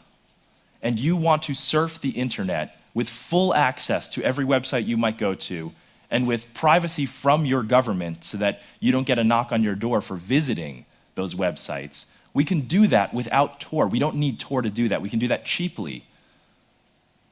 [0.82, 5.18] and you want to surf the internet with full access to every website you might
[5.18, 5.72] go to,
[6.10, 9.74] and with privacy from your government so that you don't get a knock on your
[9.74, 13.86] door for visiting those websites, we can do that without Tor.
[13.86, 15.02] We don't need Tor to do that.
[15.02, 16.04] We can do that cheaply.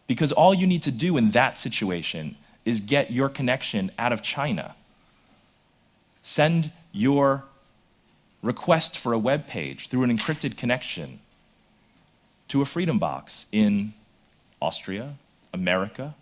[0.06, 4.22] Because all you need to do in that situation is get your connection out of
[4.22, 4.74] China.
[6.22, 7.44] Send your
[8.44, 11.18] request for a web page through an encrypted connection
[12.46, 13.94] to a freedom box in
[14.60, 15.14] Austria,
[15.52, 16.14] America.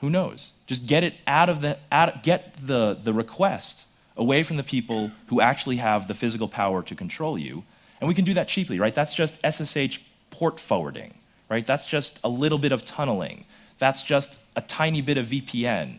[0.00, 0.52] Who knows?
[0.66, 5.10] Just get it out of the out, get the, the request away from the people
[5.28, 7.64] who actually have the physical power to control you.
[8.00, 8.94] And we can do that cheaply, right?
[8.94, 11.14] That's just SSH port forwarding,
[11.48, 11.66] right?
[11.66, 13.44] That's just a little bit of tunneling.
[13.78, 15.98] That's just a tiny bit of VPN,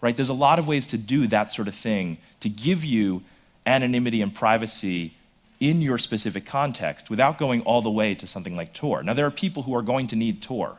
[0.00, 0.14] right?
[0.14, 3.22] There's a lot of ways to do that sort of thing to give you
[3.70, 5.12] anonymity and privacy
[5.60, 9.02] in your specific context without going all the way to something like Tor.
[9.02, 10.78] Now, there are people who are going to need Tor.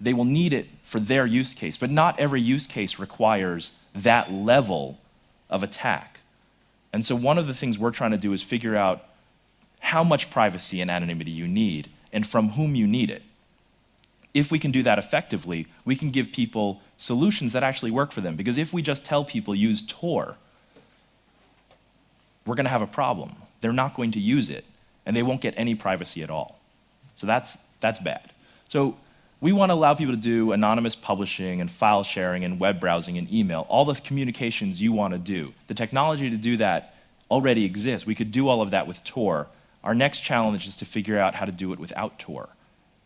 [0.00, 4.32] They will need it for their use case, but not every use case requires that
[4.32, 4.98] level
[5.48, 6.20] of attack.
[6.92, 9.04] And so, one of the things we're trying to do is figure out
[9.80, 13.22] how much privacy and anonymity you need and from whom you need it.
[14.32, 18.20] If we can do that effectively, we can give people solutions that actually work for
[18.20, 18.36] them.
[18.36, 20.36] Because if we just tell people use Tor,
[22.46, 23.34] we're going to have a problem.
[23.60, 24.64] They're not going to use it,
[25.04, 26.60] and they won't get any privacy at all.
[27.16, 28.32] So that's, that's bad.
[28.68, 28.96] So
[29.40, 33.16] we want to allow people to do anonymous publishing and file sharing and web browsing
[33.16, 35.54] and email, all the communications you want to do.
[35.66, 36.94] The technology to do that
[37.30, 38.06] already exists.
[38.06, 39.46] We could do all of that with Tor.
[39.82, 42.50] Our next challenge is to figure out how to do it without Tor,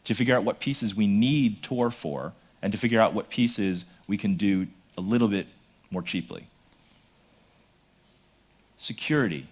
[0.05, 3.85] to figure out what pieces we need Tor for, and to figure out what pieces
[4.09, 4.67] we can do
[4.97, 5.47] a little bit
[5.91, 6.49] more cheaply.
[8.77, 9.47] Security.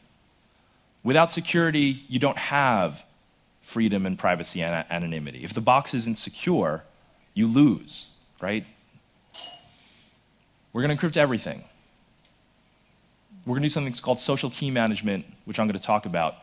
[1.05, 3.05] Without security, you don't have
[3.61, 5.43] freedom and privacy and anonymity.
[5.43, 6.85] If the box isn't secure,
[7.35, 8.67] you lose, right?
[10.73, 11.65] We're going to encrypt everything.
[13.45, 16.37] We're going to do something called social key management, which I'm going to talk about.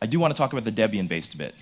[0.00, 1.54] I do want to talk about the Debian based bit.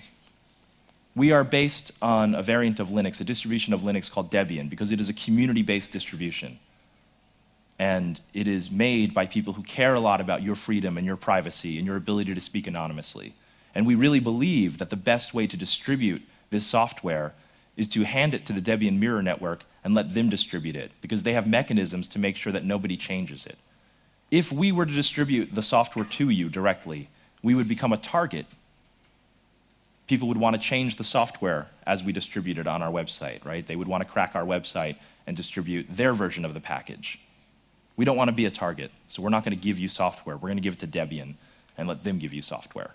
[1.14, 4.90] We are based on a variant of Linux, a distribution of Linux called Debian, because
[4.90, 6.58] it is a community based distribution
[7.80, 11.16] and it is made by people who care a lot about your freedom and your
[11.16, 13.32] privacy and your ability to speak anonymously.
[13.74, 16.20] And we really believe that the best way to distribute
[16.50, 17.32] this software
[17.78, 21.22] is to hand it to the Debian Mirror Network and let them distribute it, because
[21.22, 23.56] they have mechanisms to make sure that nobody changes it.
[24.30, 27.08] If we were to distribute the software to you directly,
[27.42, 28.44] we would become a target.
[30.06, 33.66] People would want to change the software as we distribute it on our website, right?
[33.66, 37.18] They would want to crack our website and distribute their version of the package.
[38.00, 40.34] We don't want to be a target, so we're not going to give you software.
[40.34, 41.34] We're going to give it to Debian
[41.76, 42.92] and let them give you software.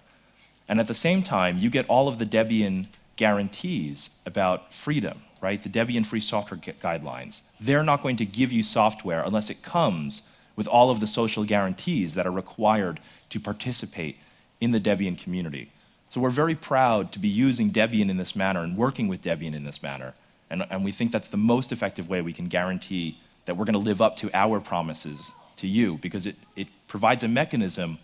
[0.67, 5.61] And at the same time, you get all of the Debian guarantees about freedom, right?
[5.61, 7.43] The Debian Free Software Guidelines.
[7.61, 11.43] They're not going to give you software unless it comes with all of the social
[11.43, 12.99] guarantees that are required
[13.29, 14.17] to participate
[14.59, 15.69] in the Debian community.
[16.09, 19.53] So we're very proud to be using Debian in this manner and working with Debian
[19.53, 20.15] in this manner.
[20.49, 23.73] And, and we think that's the most effective way we can guarantee that we're going
[23.73, 27.97] to live up to our promises to you because it, it provides a mechanism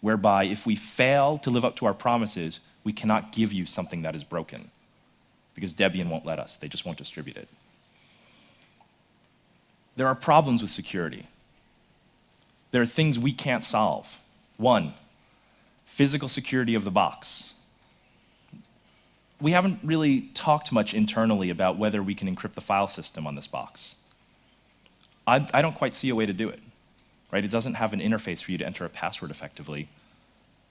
[0.00, 4.02] whereby if we fail to live up to our promises, we cannot give you something
[4.02, 4.70] that is broken
[5.54, 6.56] because Debian won't let us.
[6.56, 7.48] They just won't distribute it.
[9.96, 11.26] There are problems with security.
[12.70, 14.18] There are things we can't solve.
[14.56, 14.94] One,
[15.84, 17.54] physical security of the box.
[19.40, 23.34] We haven't really talked much internally about whether we can encrypt the file system on
[23.34, 23.96] this box.
[25.28, 26.60] I, I don't quite see a way to do it,
[27.30, 27.44] right?
[27.44, 29.88] It doesn't have an interface for you to enter a password effectively.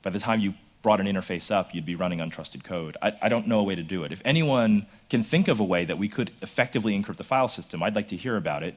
[0.02, 2.98] By the time you brought an interface up, you'd be running untrusted code.
[3.02, 4.12] I, I, don't know a way to do it.
[4.12, 7.84] If anyone can think of a way that we could effectively encrypt the file system,
[7.84, 8.76] I'd like to hear about it.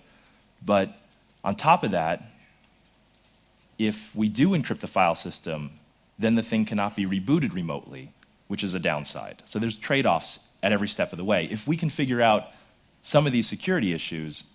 [0.64, 0.98] But
[1.44, 2.24] on top of that,
[3.78, 5.70] if we do encrypt the file system,
[6.18, 8.12] then the thing cannot be rebooted remotely,
[8.48, 9.42] which is a downside.
[9.44, 11.48] So there's trade offs at every step of the way.
[11.50, 12.48] If we can figure out
[13.00, 14.52] some of these security issues,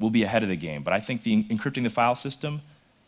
[0.00, 0.82] we'll be ahead of the game.
[0.82, 2.62] But I think the encrypting the file system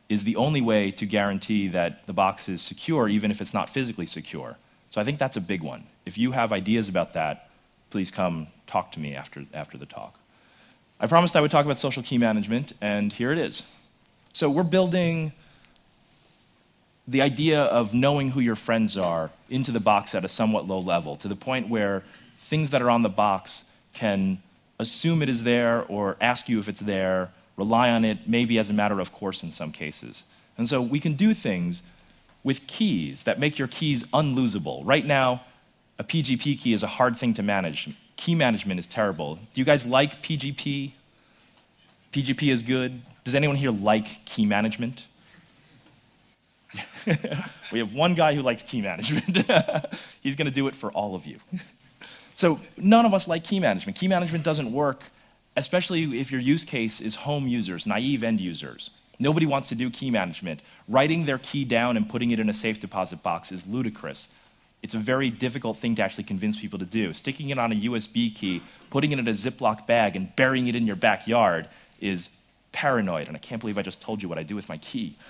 [0.08, 3.70] is the only way to guarantee that the box is secure, even if it's not
[3.70, 4.58] physically secure.
[4.90, 5.84] So I think that's a big one.
[6.04, 7.48] If you have ideas about that,
[7.90, 10.18] please come talk to me after, after the talk.
[11.00, 13.74] I promised I would talk about social key management, and here it is.
[14.32, 15.32] So we're building
[17.08, 20.78] the idea of knowing who your friends are into the box at a somewhat low
[20.78, 22.04] level, to the point where
[22.38, 24.42] things that are on the box can
[24.82, 28.68] assume it is there or ask you if it's there, rely on it maybe as
[28.68, 30.24] a matter of course in some cases.
[30.58, 31.82] And so we can do things
[32.44, 34.82] with keys that make your keys unlosable.
[34.84, 35.42] Right now,
[35.98, 37.88] a PGP key is a hard thing to manage.
[38.16, 39.36] Key management is terrible.
[39.54, 40.92] Do you guys like PGP?
[42.12, 43.00] PGP is good.
[43.24, 45.06] Does anyone here like key management?
[47.72, 49.36] we have one guy who likes key management.
[50.22, 51.38] He's going to do it for all of you.
[52.34, 53.98] so, none of us like key management.
[53.98, 55.04] Key management doesn't work,
[55.56, 58.90] especially if your use case is home users, naive end users.
[59.18, 60.60] Nobody wants to do key management.
[60.88, 64.36] Writing their key down and putting it in a safe deposit box is ludicrous.
[64.82, 67.12] It's a very difficult thing to actually convince people to do.
[67.12, 70.74] Sticking it on a USB key, putting it in a Ziploc bag, and burying it
[70.74, 71.68] in your backyard
[72.00, 72.30] is
[72.72, 73.28] paranoid.
[73.28, 75.16] And I can't believe I just told you what I do with my key.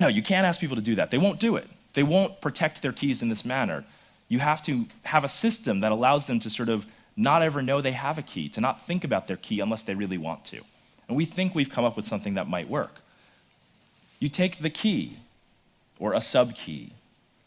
[0.00, 1.10] No, you can't ask people to do that.
[1.10, 1.68] They won't do it.
[1.92, 3.84] They won't protect their keys in this manner.
[4.30, 7.82] You have to have a system that allows them to sort of not ever know
[7.82, 10.62] they have a key, to not think about their key unless they really want to.
[11.06, 13.02] And we think we've come up with something that might work.
[14.18, 15.18] You take the key,
[16.00, 16.92] or a sub key,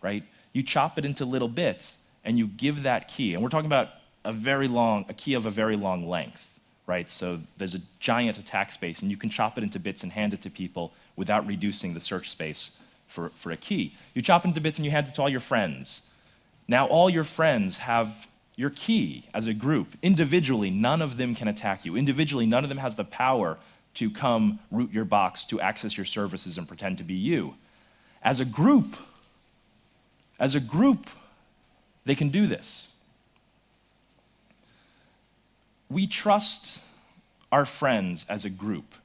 [0.02, 0.24] right?
[0.54, 3.34] You chop it into little bits and you give that key.
[3.34, 3.90] And we're talking about
[4.24, 7.10] a very long, a key of a very long length, right?
[7.10, 10.34] So there's a giant attack space and you can chop it into bits and hand
[10.34, 13.98] it to people without reducing the search space for, for a key.
[14.14, 16.12] You chop into bits and you hand it to all your friends.
[16.68, 19.88] Now, all your friends have your key as a group.
[20.02, 21.96] Individually, none of them can attack you.
[21.96, 23.58] Individually, none of them has the power
[23.96, 27.56] to come root your box, to access your services, and pretend to be you.
[28.22, 28.96] As a group,
[30.40, 31.10] as a group,
[32.06, 33.02] they can do this.
[35.90, 36.84] We trust
[37.52, 38.96] our friends as a group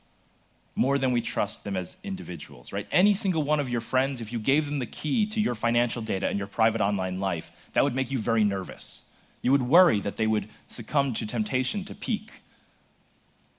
[0.79, 2.87] more than we trust them as individuals, right?
[2.93, 6.01] Any single one of your friends, if you gave them the key to your financial
[6.01, 9.11] data and your private online life, that would make you very nervous.
[9.43, 12.43] You would worry that they would succumb to temptation to peek,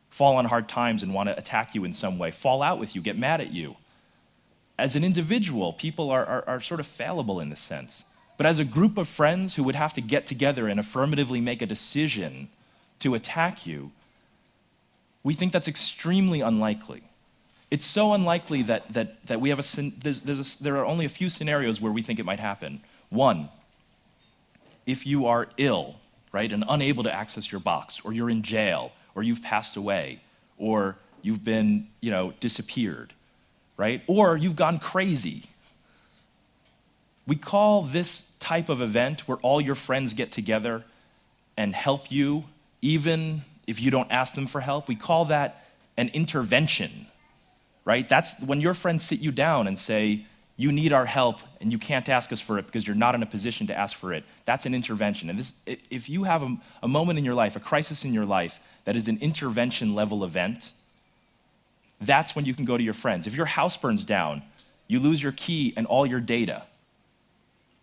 [0.09, 2.95] fall on hard times and want to attack you in some way, fall out with
[2.95, 3.75] you, get mad at you.
[4.77, 8.05] As an individual, people are, are, are sort of fallible in this sense.
[8.37, 11.61] But as a group of friends who would have to get together and affirmatively make
[11.61, 12.47] a decision
[12.99, 13.91] to attack you,
[15.21, 17.03] we think that's extremely unlikely.
[17.71, 21.05] It's so unlikely that, that, that we have a, there's, there's a, there are only
[21.05, 22.81] a few scenarios where we think it might happen.
[23.09, 23.49] One,
[24.87, 25.95] if you are ill,
[26.31, 30.21] right, and unable to access your box, or you're in jail, or you've passed away,
[30.57, 33.13] or you've been, you know, disappeared,
[33.77, 34.01] right?
[34.07, 35.43] Or you've gone crazy.
[37.27, 40.83] We call this type of event where all your friends get together
[41.55, 42.45] and help you,
[42.81, 45.65] even if you don't ask them for help, we call that
[45.97, 47.05] an intervention
[47.89, 48.07] right?
[48.07, 50.23] That's when your friends sit you down and say,
[50.57, 53.23] you need our help and you can't ask us for it because you're not in
[53.23, 54.23] a position to ask for it.
[54.45, 55.27] That's an intervention.
[55.27, 58.25] And this, if you have a, a moment in your life, a crisis in your
[58.25, 60.71] life that is an intervention level event,
[61.99, 63.25] that's when you can go to your friends.
[63.25, 64.43] If your house burns down,
[64.87, 66.65] you lose your key and all your data.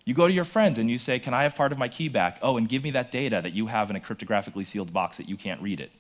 [0.05, 2.09] You go to your friends and you say, Can I have part of my key
[2.09, 2.39] back?
[2.43, 5.29] Oh, and give me that data that you have in a cryptographically sealed box that
[5.29, 5.91] you can't read it.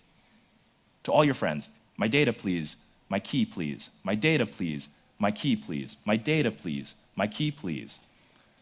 [1.04, 2.76] To all your friends, my data, please.
[3.09, 3.90] My key, please.
[4.02, 4.88] My data, please.
[5.18, 5.96] My key, please.
[6.04, 6.94] My data, please.
[7.14, 8.00] My key, please.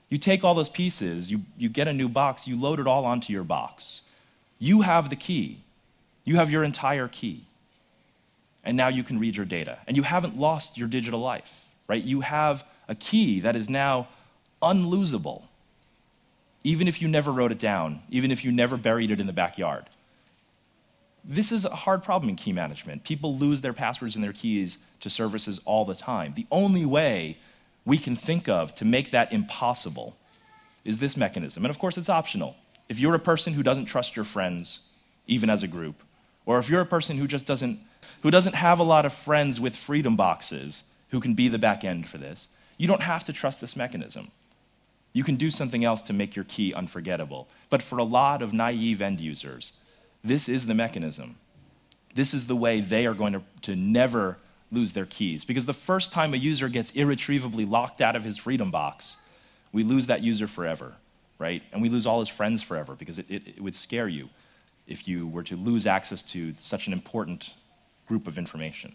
[0.09, 3.05] You take all those pieces, you, you get a new box, you load it all
[3.05, 4.03] onto your box.
[4.59, 5.59] You have the key.
[6.24, 7.45] You have your entire key.
[8.64, 9.78] And now you can read your data.
[9.86, 12.03] And you haven't lost your digital life, right?
[12.03, 14.09] You have a key that is now
[14.62, 15.42] unlosable,
[16.62, 19.32] even if you never wrote it down, even if you never buried it in the
[19.32, 19.84] backyard.
[21.25, 23.05] This is a hard problem in key management.
[23.05, 26.35] People lose their passwords and their keys to services all the time.
[26.35, 27.39] The only way
[27.87, 30.16] we can think of to make that impossible
[30.85, 31.64] is this mechanism.
[31.64, 32.57] And of course, it's optional.
[32.89, 34.81] If you're a person who doesn't trust your friends,
[35.27, 36.03] even as a group,
[36.45, 37.79] or if you're a person who just doesn't,
[38.22, 41.85] who doesn't have a lot of friends with freedom boxes who can be the back
[41.85, 44.31] end for this, you don't have to trust this mechanism.
[45.14, 47.49] You can do something else to make your key unforgettable.
[47.70, 49.72] But for a lot of naive end users,
[50.25, 51.37] this is the mechanism.
[52.14, 54.39] This is the way they are going to, to never
[54.72, 55.45] lose their keys.
[55.45, 59.18] Because the first time a user gets irretrievably locked out of his freedom box,
[59.72, 60.95] we lose that user forever,
[61.39, 61.62] right?
[61.72, 64.31] And we lose all his friends forever because it, it, it would scare you
[64.87, 67.53] if you were to lose access to such an important
[68.07, 68.95] group of information.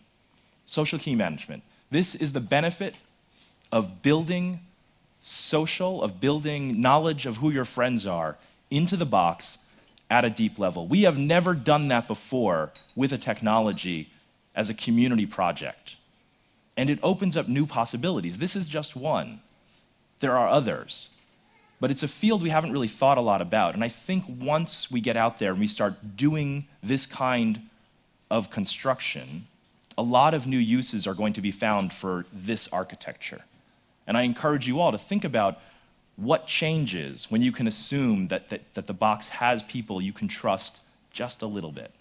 [0.65, 1.63] Social key management.
[1.91, 2.95] This is the benefit
[3.71, 4.61] of building
[5.19, 8.37] social, of building knowledge of who your friends are
[8.71, 9.68] into the box
[10.09, 10.87] at a deep level.
[10.87, 14.09] We have never done that before with a technology
[14.55, 15.95] as a community project.
[16.75, 18.37] And it opens up new possibilities.
[18.37, 19.41] This is just one,
[20.19, 21.09] there are others.
[21.81, 23.73] But it's a field we haven't really thought a lot about.
[23.73, 27.61] And I think once we get out there and we start doing this kind
[28.29, 29.47] of construction,
[29.97, 33.41] a lot of new uses are going to be found for this architecture.
[34.05, 35.59] And I encourage you all to think about
[36.19, 40.27] what changes when you can assume that, that, that the box has people you can
[40.27, 41.91] trust just a little bit.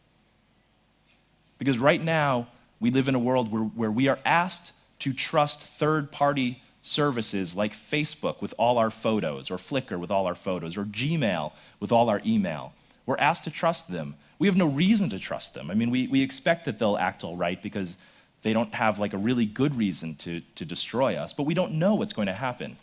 [1.59, 2.49] Because right now,
[2.81, 7.57] we live in a world where, where we are asked to trust third party services
[7.57, 11.93] like Facebook with all our photos, or Flickr with all our photos, or Gmail with
[11.93, 12.73] all our email.
[13.07, 14.15] We're asked to trust them.
[14.39, 15.71] We have no reason to trust them.
[15.71, 17.99] I mean, we, we expect that they'll act all right because
[18.43, 21.73] they don't have like a really good reason to, to destroy us, but we don't
[21.73, 22.77] know what's going to happen.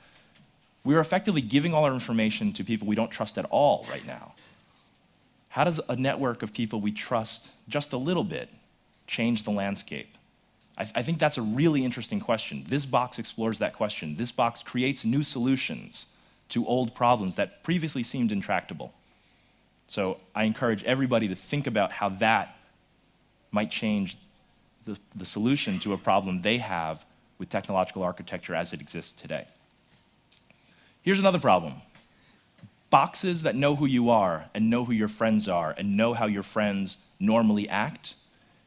[0.86, 4.06] We are effectively giving all our information to people we don't trust at all right
[4.06, 4.36] now.
[5.50, 8.50] How does a network of people we trust just a little bit
[9.08, 10.16] change the landscape?
[10.78, 12.64] I, th- I think that's a really interesting question.
[12.68, 14.18] This box explores that question.
[14.18, 16.16] This box creates new solutions
[16.50, 18.94] to old problems that previously seemed intractable.
[19.88, 22.58] So I encourage everybody to think about how that
[23.52, 24.18] might change
[24.86, 27.06] the, the solution to a problem they have
[27.40, 29.48] with technological architecture as it exists today.
[31.06, 31.76] Here's another problem
[32.90, 36.26] boxes that know who you are and know who your friends are and know how
[36.26, 38.16] your friends normally act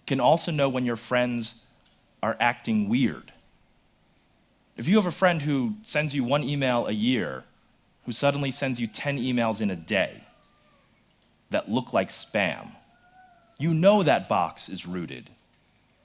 [0.07, 1.65] can also know when your friends
[2.23, 3.33] are acting weird.
[4.77, 7.45] If you have a friend who sends you one email a year,
[8.07, 10.23] who suddenly sends you 10 emails in a day
[11.51, 12.69] that look like spam,
[13.59, 15.31] you know that box is rooted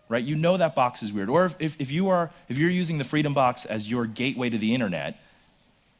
[0.09, 0.23] right?
[0.23, 1.27] You know that box is weird.
[1.27, 4.59] Or if, if, you are, if you're using the Freedom Box as your gateway to
[4.59, 5.19] the internet,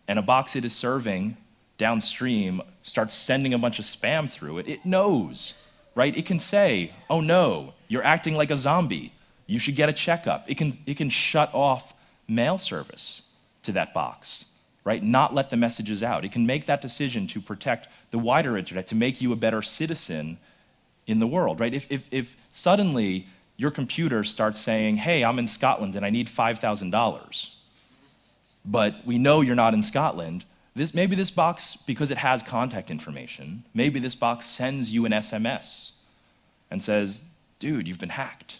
[0.08, 1.38] and a box it is serving
[1.78, 6.16] downstream starts sending a bunch of spam through it, it knows, right?
[6.16, 9.12] It can say, oh no, you're acting like a zombie.
[9.48, 10.50] You should get a checkup.
[10.50, 11.94] It can, it can shut off
[12.28, 13.34] mail service
[13.64, 15.04] to that box, right?
[15.04, 16.24] Not let the messages out.
[16.24, 19.62] It can make that decision to protect the wider internet, to make you a better
[19.62, 20.38] citizen
[21.06, 21.74] in the world, right?
[21.74, 23.28] If, if, if suddenly
[23.58, 27.56] your computer starts saying, hey, I'm in Scotland and I need $5,000,
[28.66, 30.46] but we know you're not in Scotland,
[30.76, 35.12] this, maybe this box, because it has contact information, maybe this box sends you an
[35.12, 35.98] SMS
[36.72, 38.60] and says, dude, you've been hacked.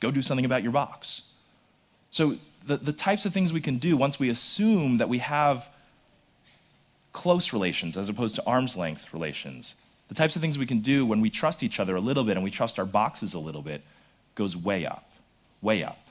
[0.00, 1.22] Go do something about your box.
[2.10, 5.70] So, the, the types of things we can do once we assume that we have
[7.12, 9.76] close relations as opposed to arm's length relations,
[10.08, 12.36] the types of things we can do when we trust each other a little bit
[12.36, 13.82] and we trust our boxes a little bit
[14.34, 15.10] goes way up,
[15.62, 16.08] way up.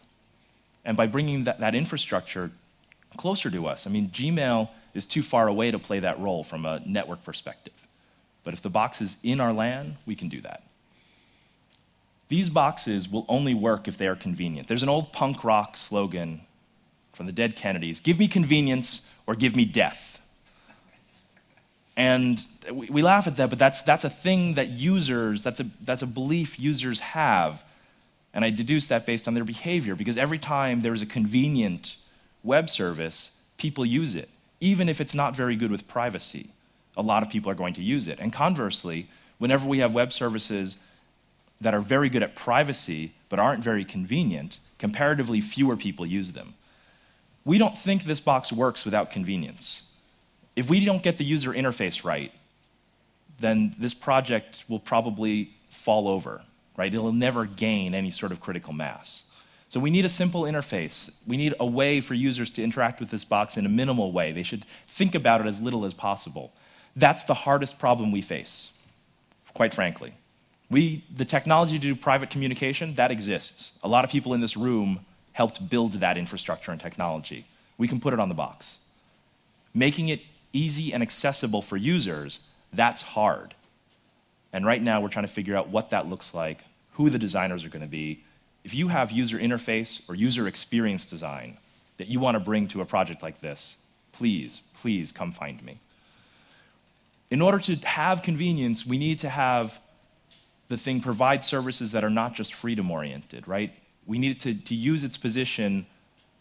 [0.86, 2.52] And by bringing that, that infrastructure
[3.18, 6.66] closer to us, I mean, Gmail is too far away to play that role from
[6.66, 7.74] a network perspective.
[8.44, 10.64] But if the box is in our LAN, we can do that.
[12.28, 14.68] These boxes will only work if they are convenient.
[14.68, 16.42] There's an old punk rock slogan
[17.14, 20.22] from the Dead Kennedys give me convenience or give me death.
[21.98, 22.42] And
[22.72, 26.08] we, laugh at that, but that's, that's a thing that users, that's a, that's a
[26.08, 27.66] belief users have
[28.34, 31.98] and I deduce that based on their behavior because every time there is a convenient
[32.44, 34.30] web service, people use it.
[34.62, 36.50] even if it's not very good with privacy,
[36.98, 38.20] a lot of people are going to use it.
[38.20, 40.78] And conversely, whenever we have web services
[41.62, 46.56] that are very good at privacy but aren't very convenient, comparatively fewer people use them.
[47.46, 49.96] We don't think this box works without convenience.
[50.56, 52.34] If we don't get the user interface right,
[53.40, 56.42] then this project will probably fall over,
[56.76, 56.94] right?
[56.94, 59.32] It'll never gain any sort of critical mass.
[59.70, 61.26] So we need a simple interface.
[61.28, 64.32] We need a way for users to interact with this box in a minimal way.
[64.32, 66.52] They should think about it as little as possible.
[66.96, 68.76] That's the hardest problem we face,
[69.54, 70.16] quite frankly.
[70.72, 73.80] We, the technology to do private communication, that exists.
[73.84, 77.46] A lot of people in this room helped build that infrastructure and technology.
[77.78, 78.80] We can put it on the box.
[79.74, 82.40] Making it easy and accessible for users,
[82.74, 83.54] that's hard.
[84.52, 87.64] And right now, we're trying to figure out what that looks like, who the designers
[87.64, 88.24] are going to be,
[88.64, 91.58] if you have user interface or user experience design
[91.98, 95.80] that you want to bring to a project like this, please, please come find me.
[97.32, 99.80] In order to have convenience, we need to have
[100.68, 103.74] the thing provide services that are not just freedom oriented, right?
[104.06, 105.86] We need it to, to use its position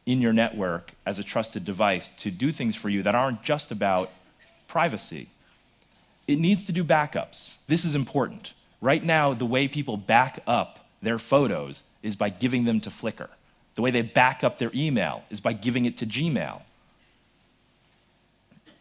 [0.06, 3.70] in your network as a trusted device to do things for you that aren't just
[3.70, 4.10] about
[4.66, 5.28] privacy.
[6.26, 7.66] It needs to do backups.
[7.66, 8.54] This is important.
[8.80, 13.28] Right now, the way people back up their photos is by giving them to Flickr.
[13.74, 16.62] The way they back up their email is by giving it to Gmail.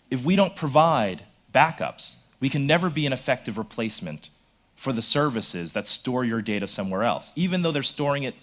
[0.10, 4.30] If we don't provide backups, we can never be an effective replacement
[4.76, 7.32] for the services that store your data somewhere else.
[7.36, 8.36] Even though they're storing it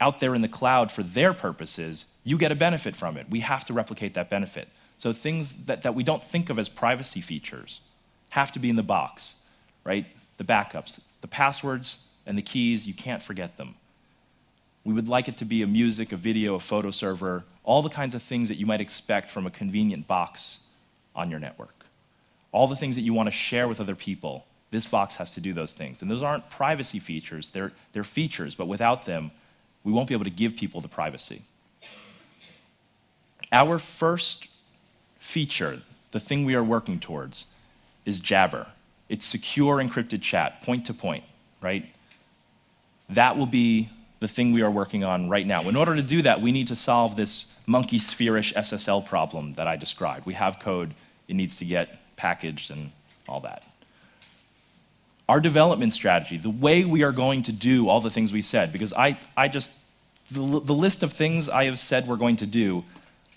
[0.00, 3.26] out there in the cloud for their purposes, you get a benefit from it.
[3.28, 4.68] We have to replicate that benefit.
[4.96, 7.80] So things that, that we don't think of as privacy features
[8.30, 9.44] have to be in the box,
[9.84, 10.06] right?
[10.36, 13.74] The backups, the passwords, and the keys, you can't forget them.
[14.84, 17.88] We would like it to be a music, a video, a photo server, all the
[17.88, 20.68] kinds of things that you might expect from a convenient box
[21.16, 21.86] on your network.
[22.52, 25.40] All the things that you want to share with other people, this box has to
[25.40, 26.02] do those things.
[26.02, 29.30] And those aren't privacy features, they're, they're features, but without them,
[29.82, 31.42] we won't be able to give people the privacy.
[33.50, 34.48] Our first
[35.18, 37.46] feature, the thing we are working towards,
[38.04, 38.68] is Jabber.
[39.08, 41.24] It's secure encrypted chat, point to point,
[41.62, 41.86] right?
[43.10, 43.88] That will be
[44.20, 45.62] the thing we are working on right now.
[45.62, 49.76] In order to do that, we need to solve this Monkeysphere-ish SSL problem that I
[49.76, 50.26] described.
[50.26, 50.94] We have code,
[51.28, 52.90] it needs to get packaged and
[53.28, 53.62] all that.
[55.28, 58.72] Our development strategy, the way we are going to do all the things we said,
[58.72, 59.82] because I, I just,
[60.30, 62.84] the, the list of things I have said we're going to do,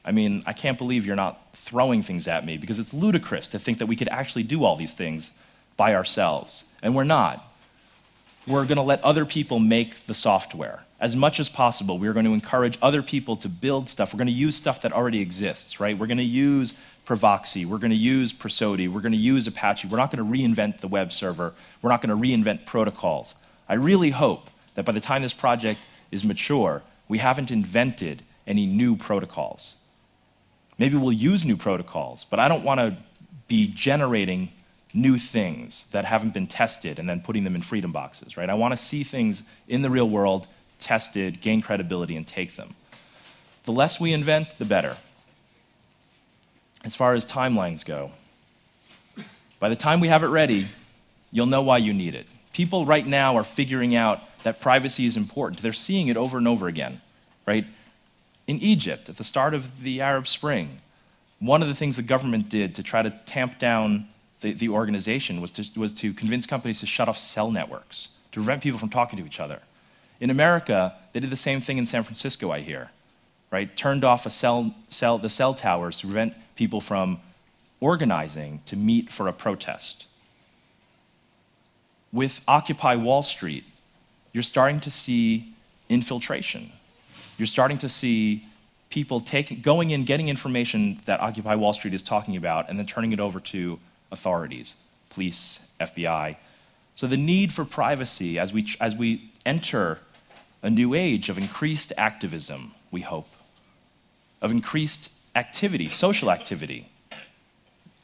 [0.03, 3.59] I mean, I can't believe you're not throwing things at me because it's ludicrous to
[3.59, 5.43] think that we could actually do all these things
[5.77, 6.63] by ourselves.
[6.81, 7.50] And we're not
[8.47, 10.83] we're going to let other people make the software.
[10.99, 14.13] As much as possible, we're going to encourage other people to build stuff.
[14.13, 15.97] We're going to use stuff that already exists, right?
[15.97, 16.75] We're going to use
[17.05, 19.87] Privoxy, we're going to use Prosody, we're going to use Apache.
[19.87, 23.35] We're not going to reinvent the web server, we're not going to reinvent protocols.
[23.67, 25.79] I really hope that by the time this project
[26.11, 29.77] is mature, we haven't invented any new protocols.
[30.77, 32.97] Maybe we'll use new protocols, but I don't want to
[33.47, 34.49] be generating
[34.93, 38.49] new things that haven't been tested and then putting them in freedom boxes, right?
[38.49, 40.47] I want to see things in the real world,
[40.79, 42.75] tested, gain credibility, and take them.
[43.63, 44.97] The less we invent, the better.
[46.83, 48.11] As far as timelines go,
[49.59, 50.65] by the time we have it ready,
[51.31, 52.27] you'll know why you need it.
[52.53, 55.61] People right now are figuring out that privacy is important.
[55.61, 56.99] They're seeing it over and over again,
[57.45, 57.65] right?
[58.47, 60.79] In Egypt, at the start of the Arab Spring,
[61.39, 64.07] one of the things the government did to try to tamp down
[64.41, 68.39] the, the organization was to, was to convince companies to shut off cell networks, to
[68.39, 69.59] prevent people from talking to each other.
[70.19, 72.91] In America, they did the same thing in San Francisco, I hear,
[73.51, 73.75] right?
[73.75, 77.19] Turned off a cell, cell, the cell towers to prevent people from
[77.79, 80.07] organizing to meet for a protest.
[82.11, 83.63] With Occupy Wall Street,
[84.33, 85.53] you're starting to see
[85.89, 86.71] infiltration.
[87.37, 88.45] You're starting to see
[88.89, 92.85] people taking, going in, getting information that Occupy Wall Street is talking about, and then
[92.85, 93.79] turning it over to
[94.11, 94.75] authorities,
[95.09, 96.37] police, FBI.
[96.95, 99.99] So the need for privacy as we, as we enter
[100.61, 103.29] a new age of increased activism, we hope,
[104.41, 106.89] of increased activity, social activity.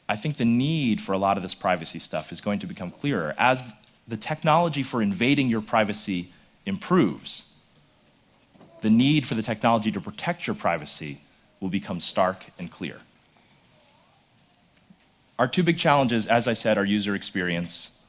[0.08, 2.90] I think the need for a lot of this privacy stuff is going to become
[2.90, 3.72] clearer as
[4.06, 6.32] the technology for invading your privacy
[6.64, 7.56] improves.
[8.80, 11.20] The need for the technology to protect your privacy
[11.60, 13.00] will become stark and clear.
[15.38, 18.02] Our two big challenges, as I said, are user experience.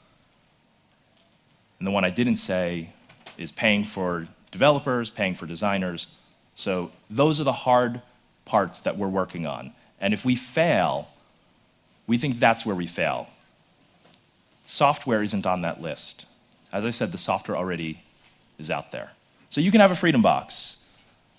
[1.78, 2.90] And the one I didn't say
[3.38, 6.08] is paying for developers, paying for designers.
[6.56, 8.02] So those are the hard
[8.46, 9.74] parts that we're working on.
[10.02, 11.10] And if we fail,
[12.08, 13.30] we think that's where we fail.
[14.66, 16.26] Software isn't on that list.
[16.72, 18.04] As I said, the software already
[18.58, 19.12] is out there.
[19.50, 20.86] So you can have a Freedom Box.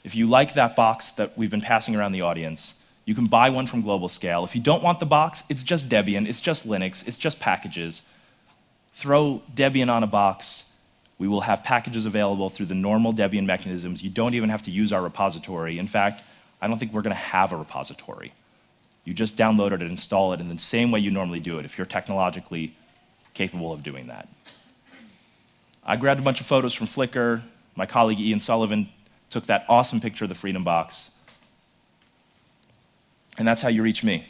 [0.04, 2.79] If you like that box that we've been passing around the audience,
[3.10, 4.44] you can buy one from Global Scale.
[4.44, 8.08] If you don't want the box, it's just Debian, it's just Linux, it's just packages.
[8.94, 10.86] Throw Debian on a box.
[11.18, 14.04] We will have packages available through the normal Debian mechanisms.
[14.04, 15.76] You don't even have to use our repository.
[15.76, 16.22] In fact,
[16.62, 18.32] I don't think we're going to have a repository.
[19.04, 21.64] You just download it and install it in the same way you normally do it
[21.64, 22.76] if you're technologically
[23.34, 24.28] capable of doing that.
[25.82, 27.42] I grabbed a bunch of photos from Flickr.
[27.74, 28.88] My colleague Ian Sullivan
[29.30, 31.19] took that awesome picture of the Freedom Box.
[33.38, 34.26] And that's how you reach me.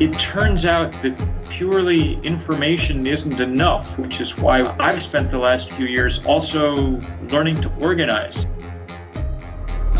[0.00, 1.18] It turns out that
[1.50, 7.60] purely information isn't enough, which is why I've spent the last few years also learning
[7.62, 8.46] to organize.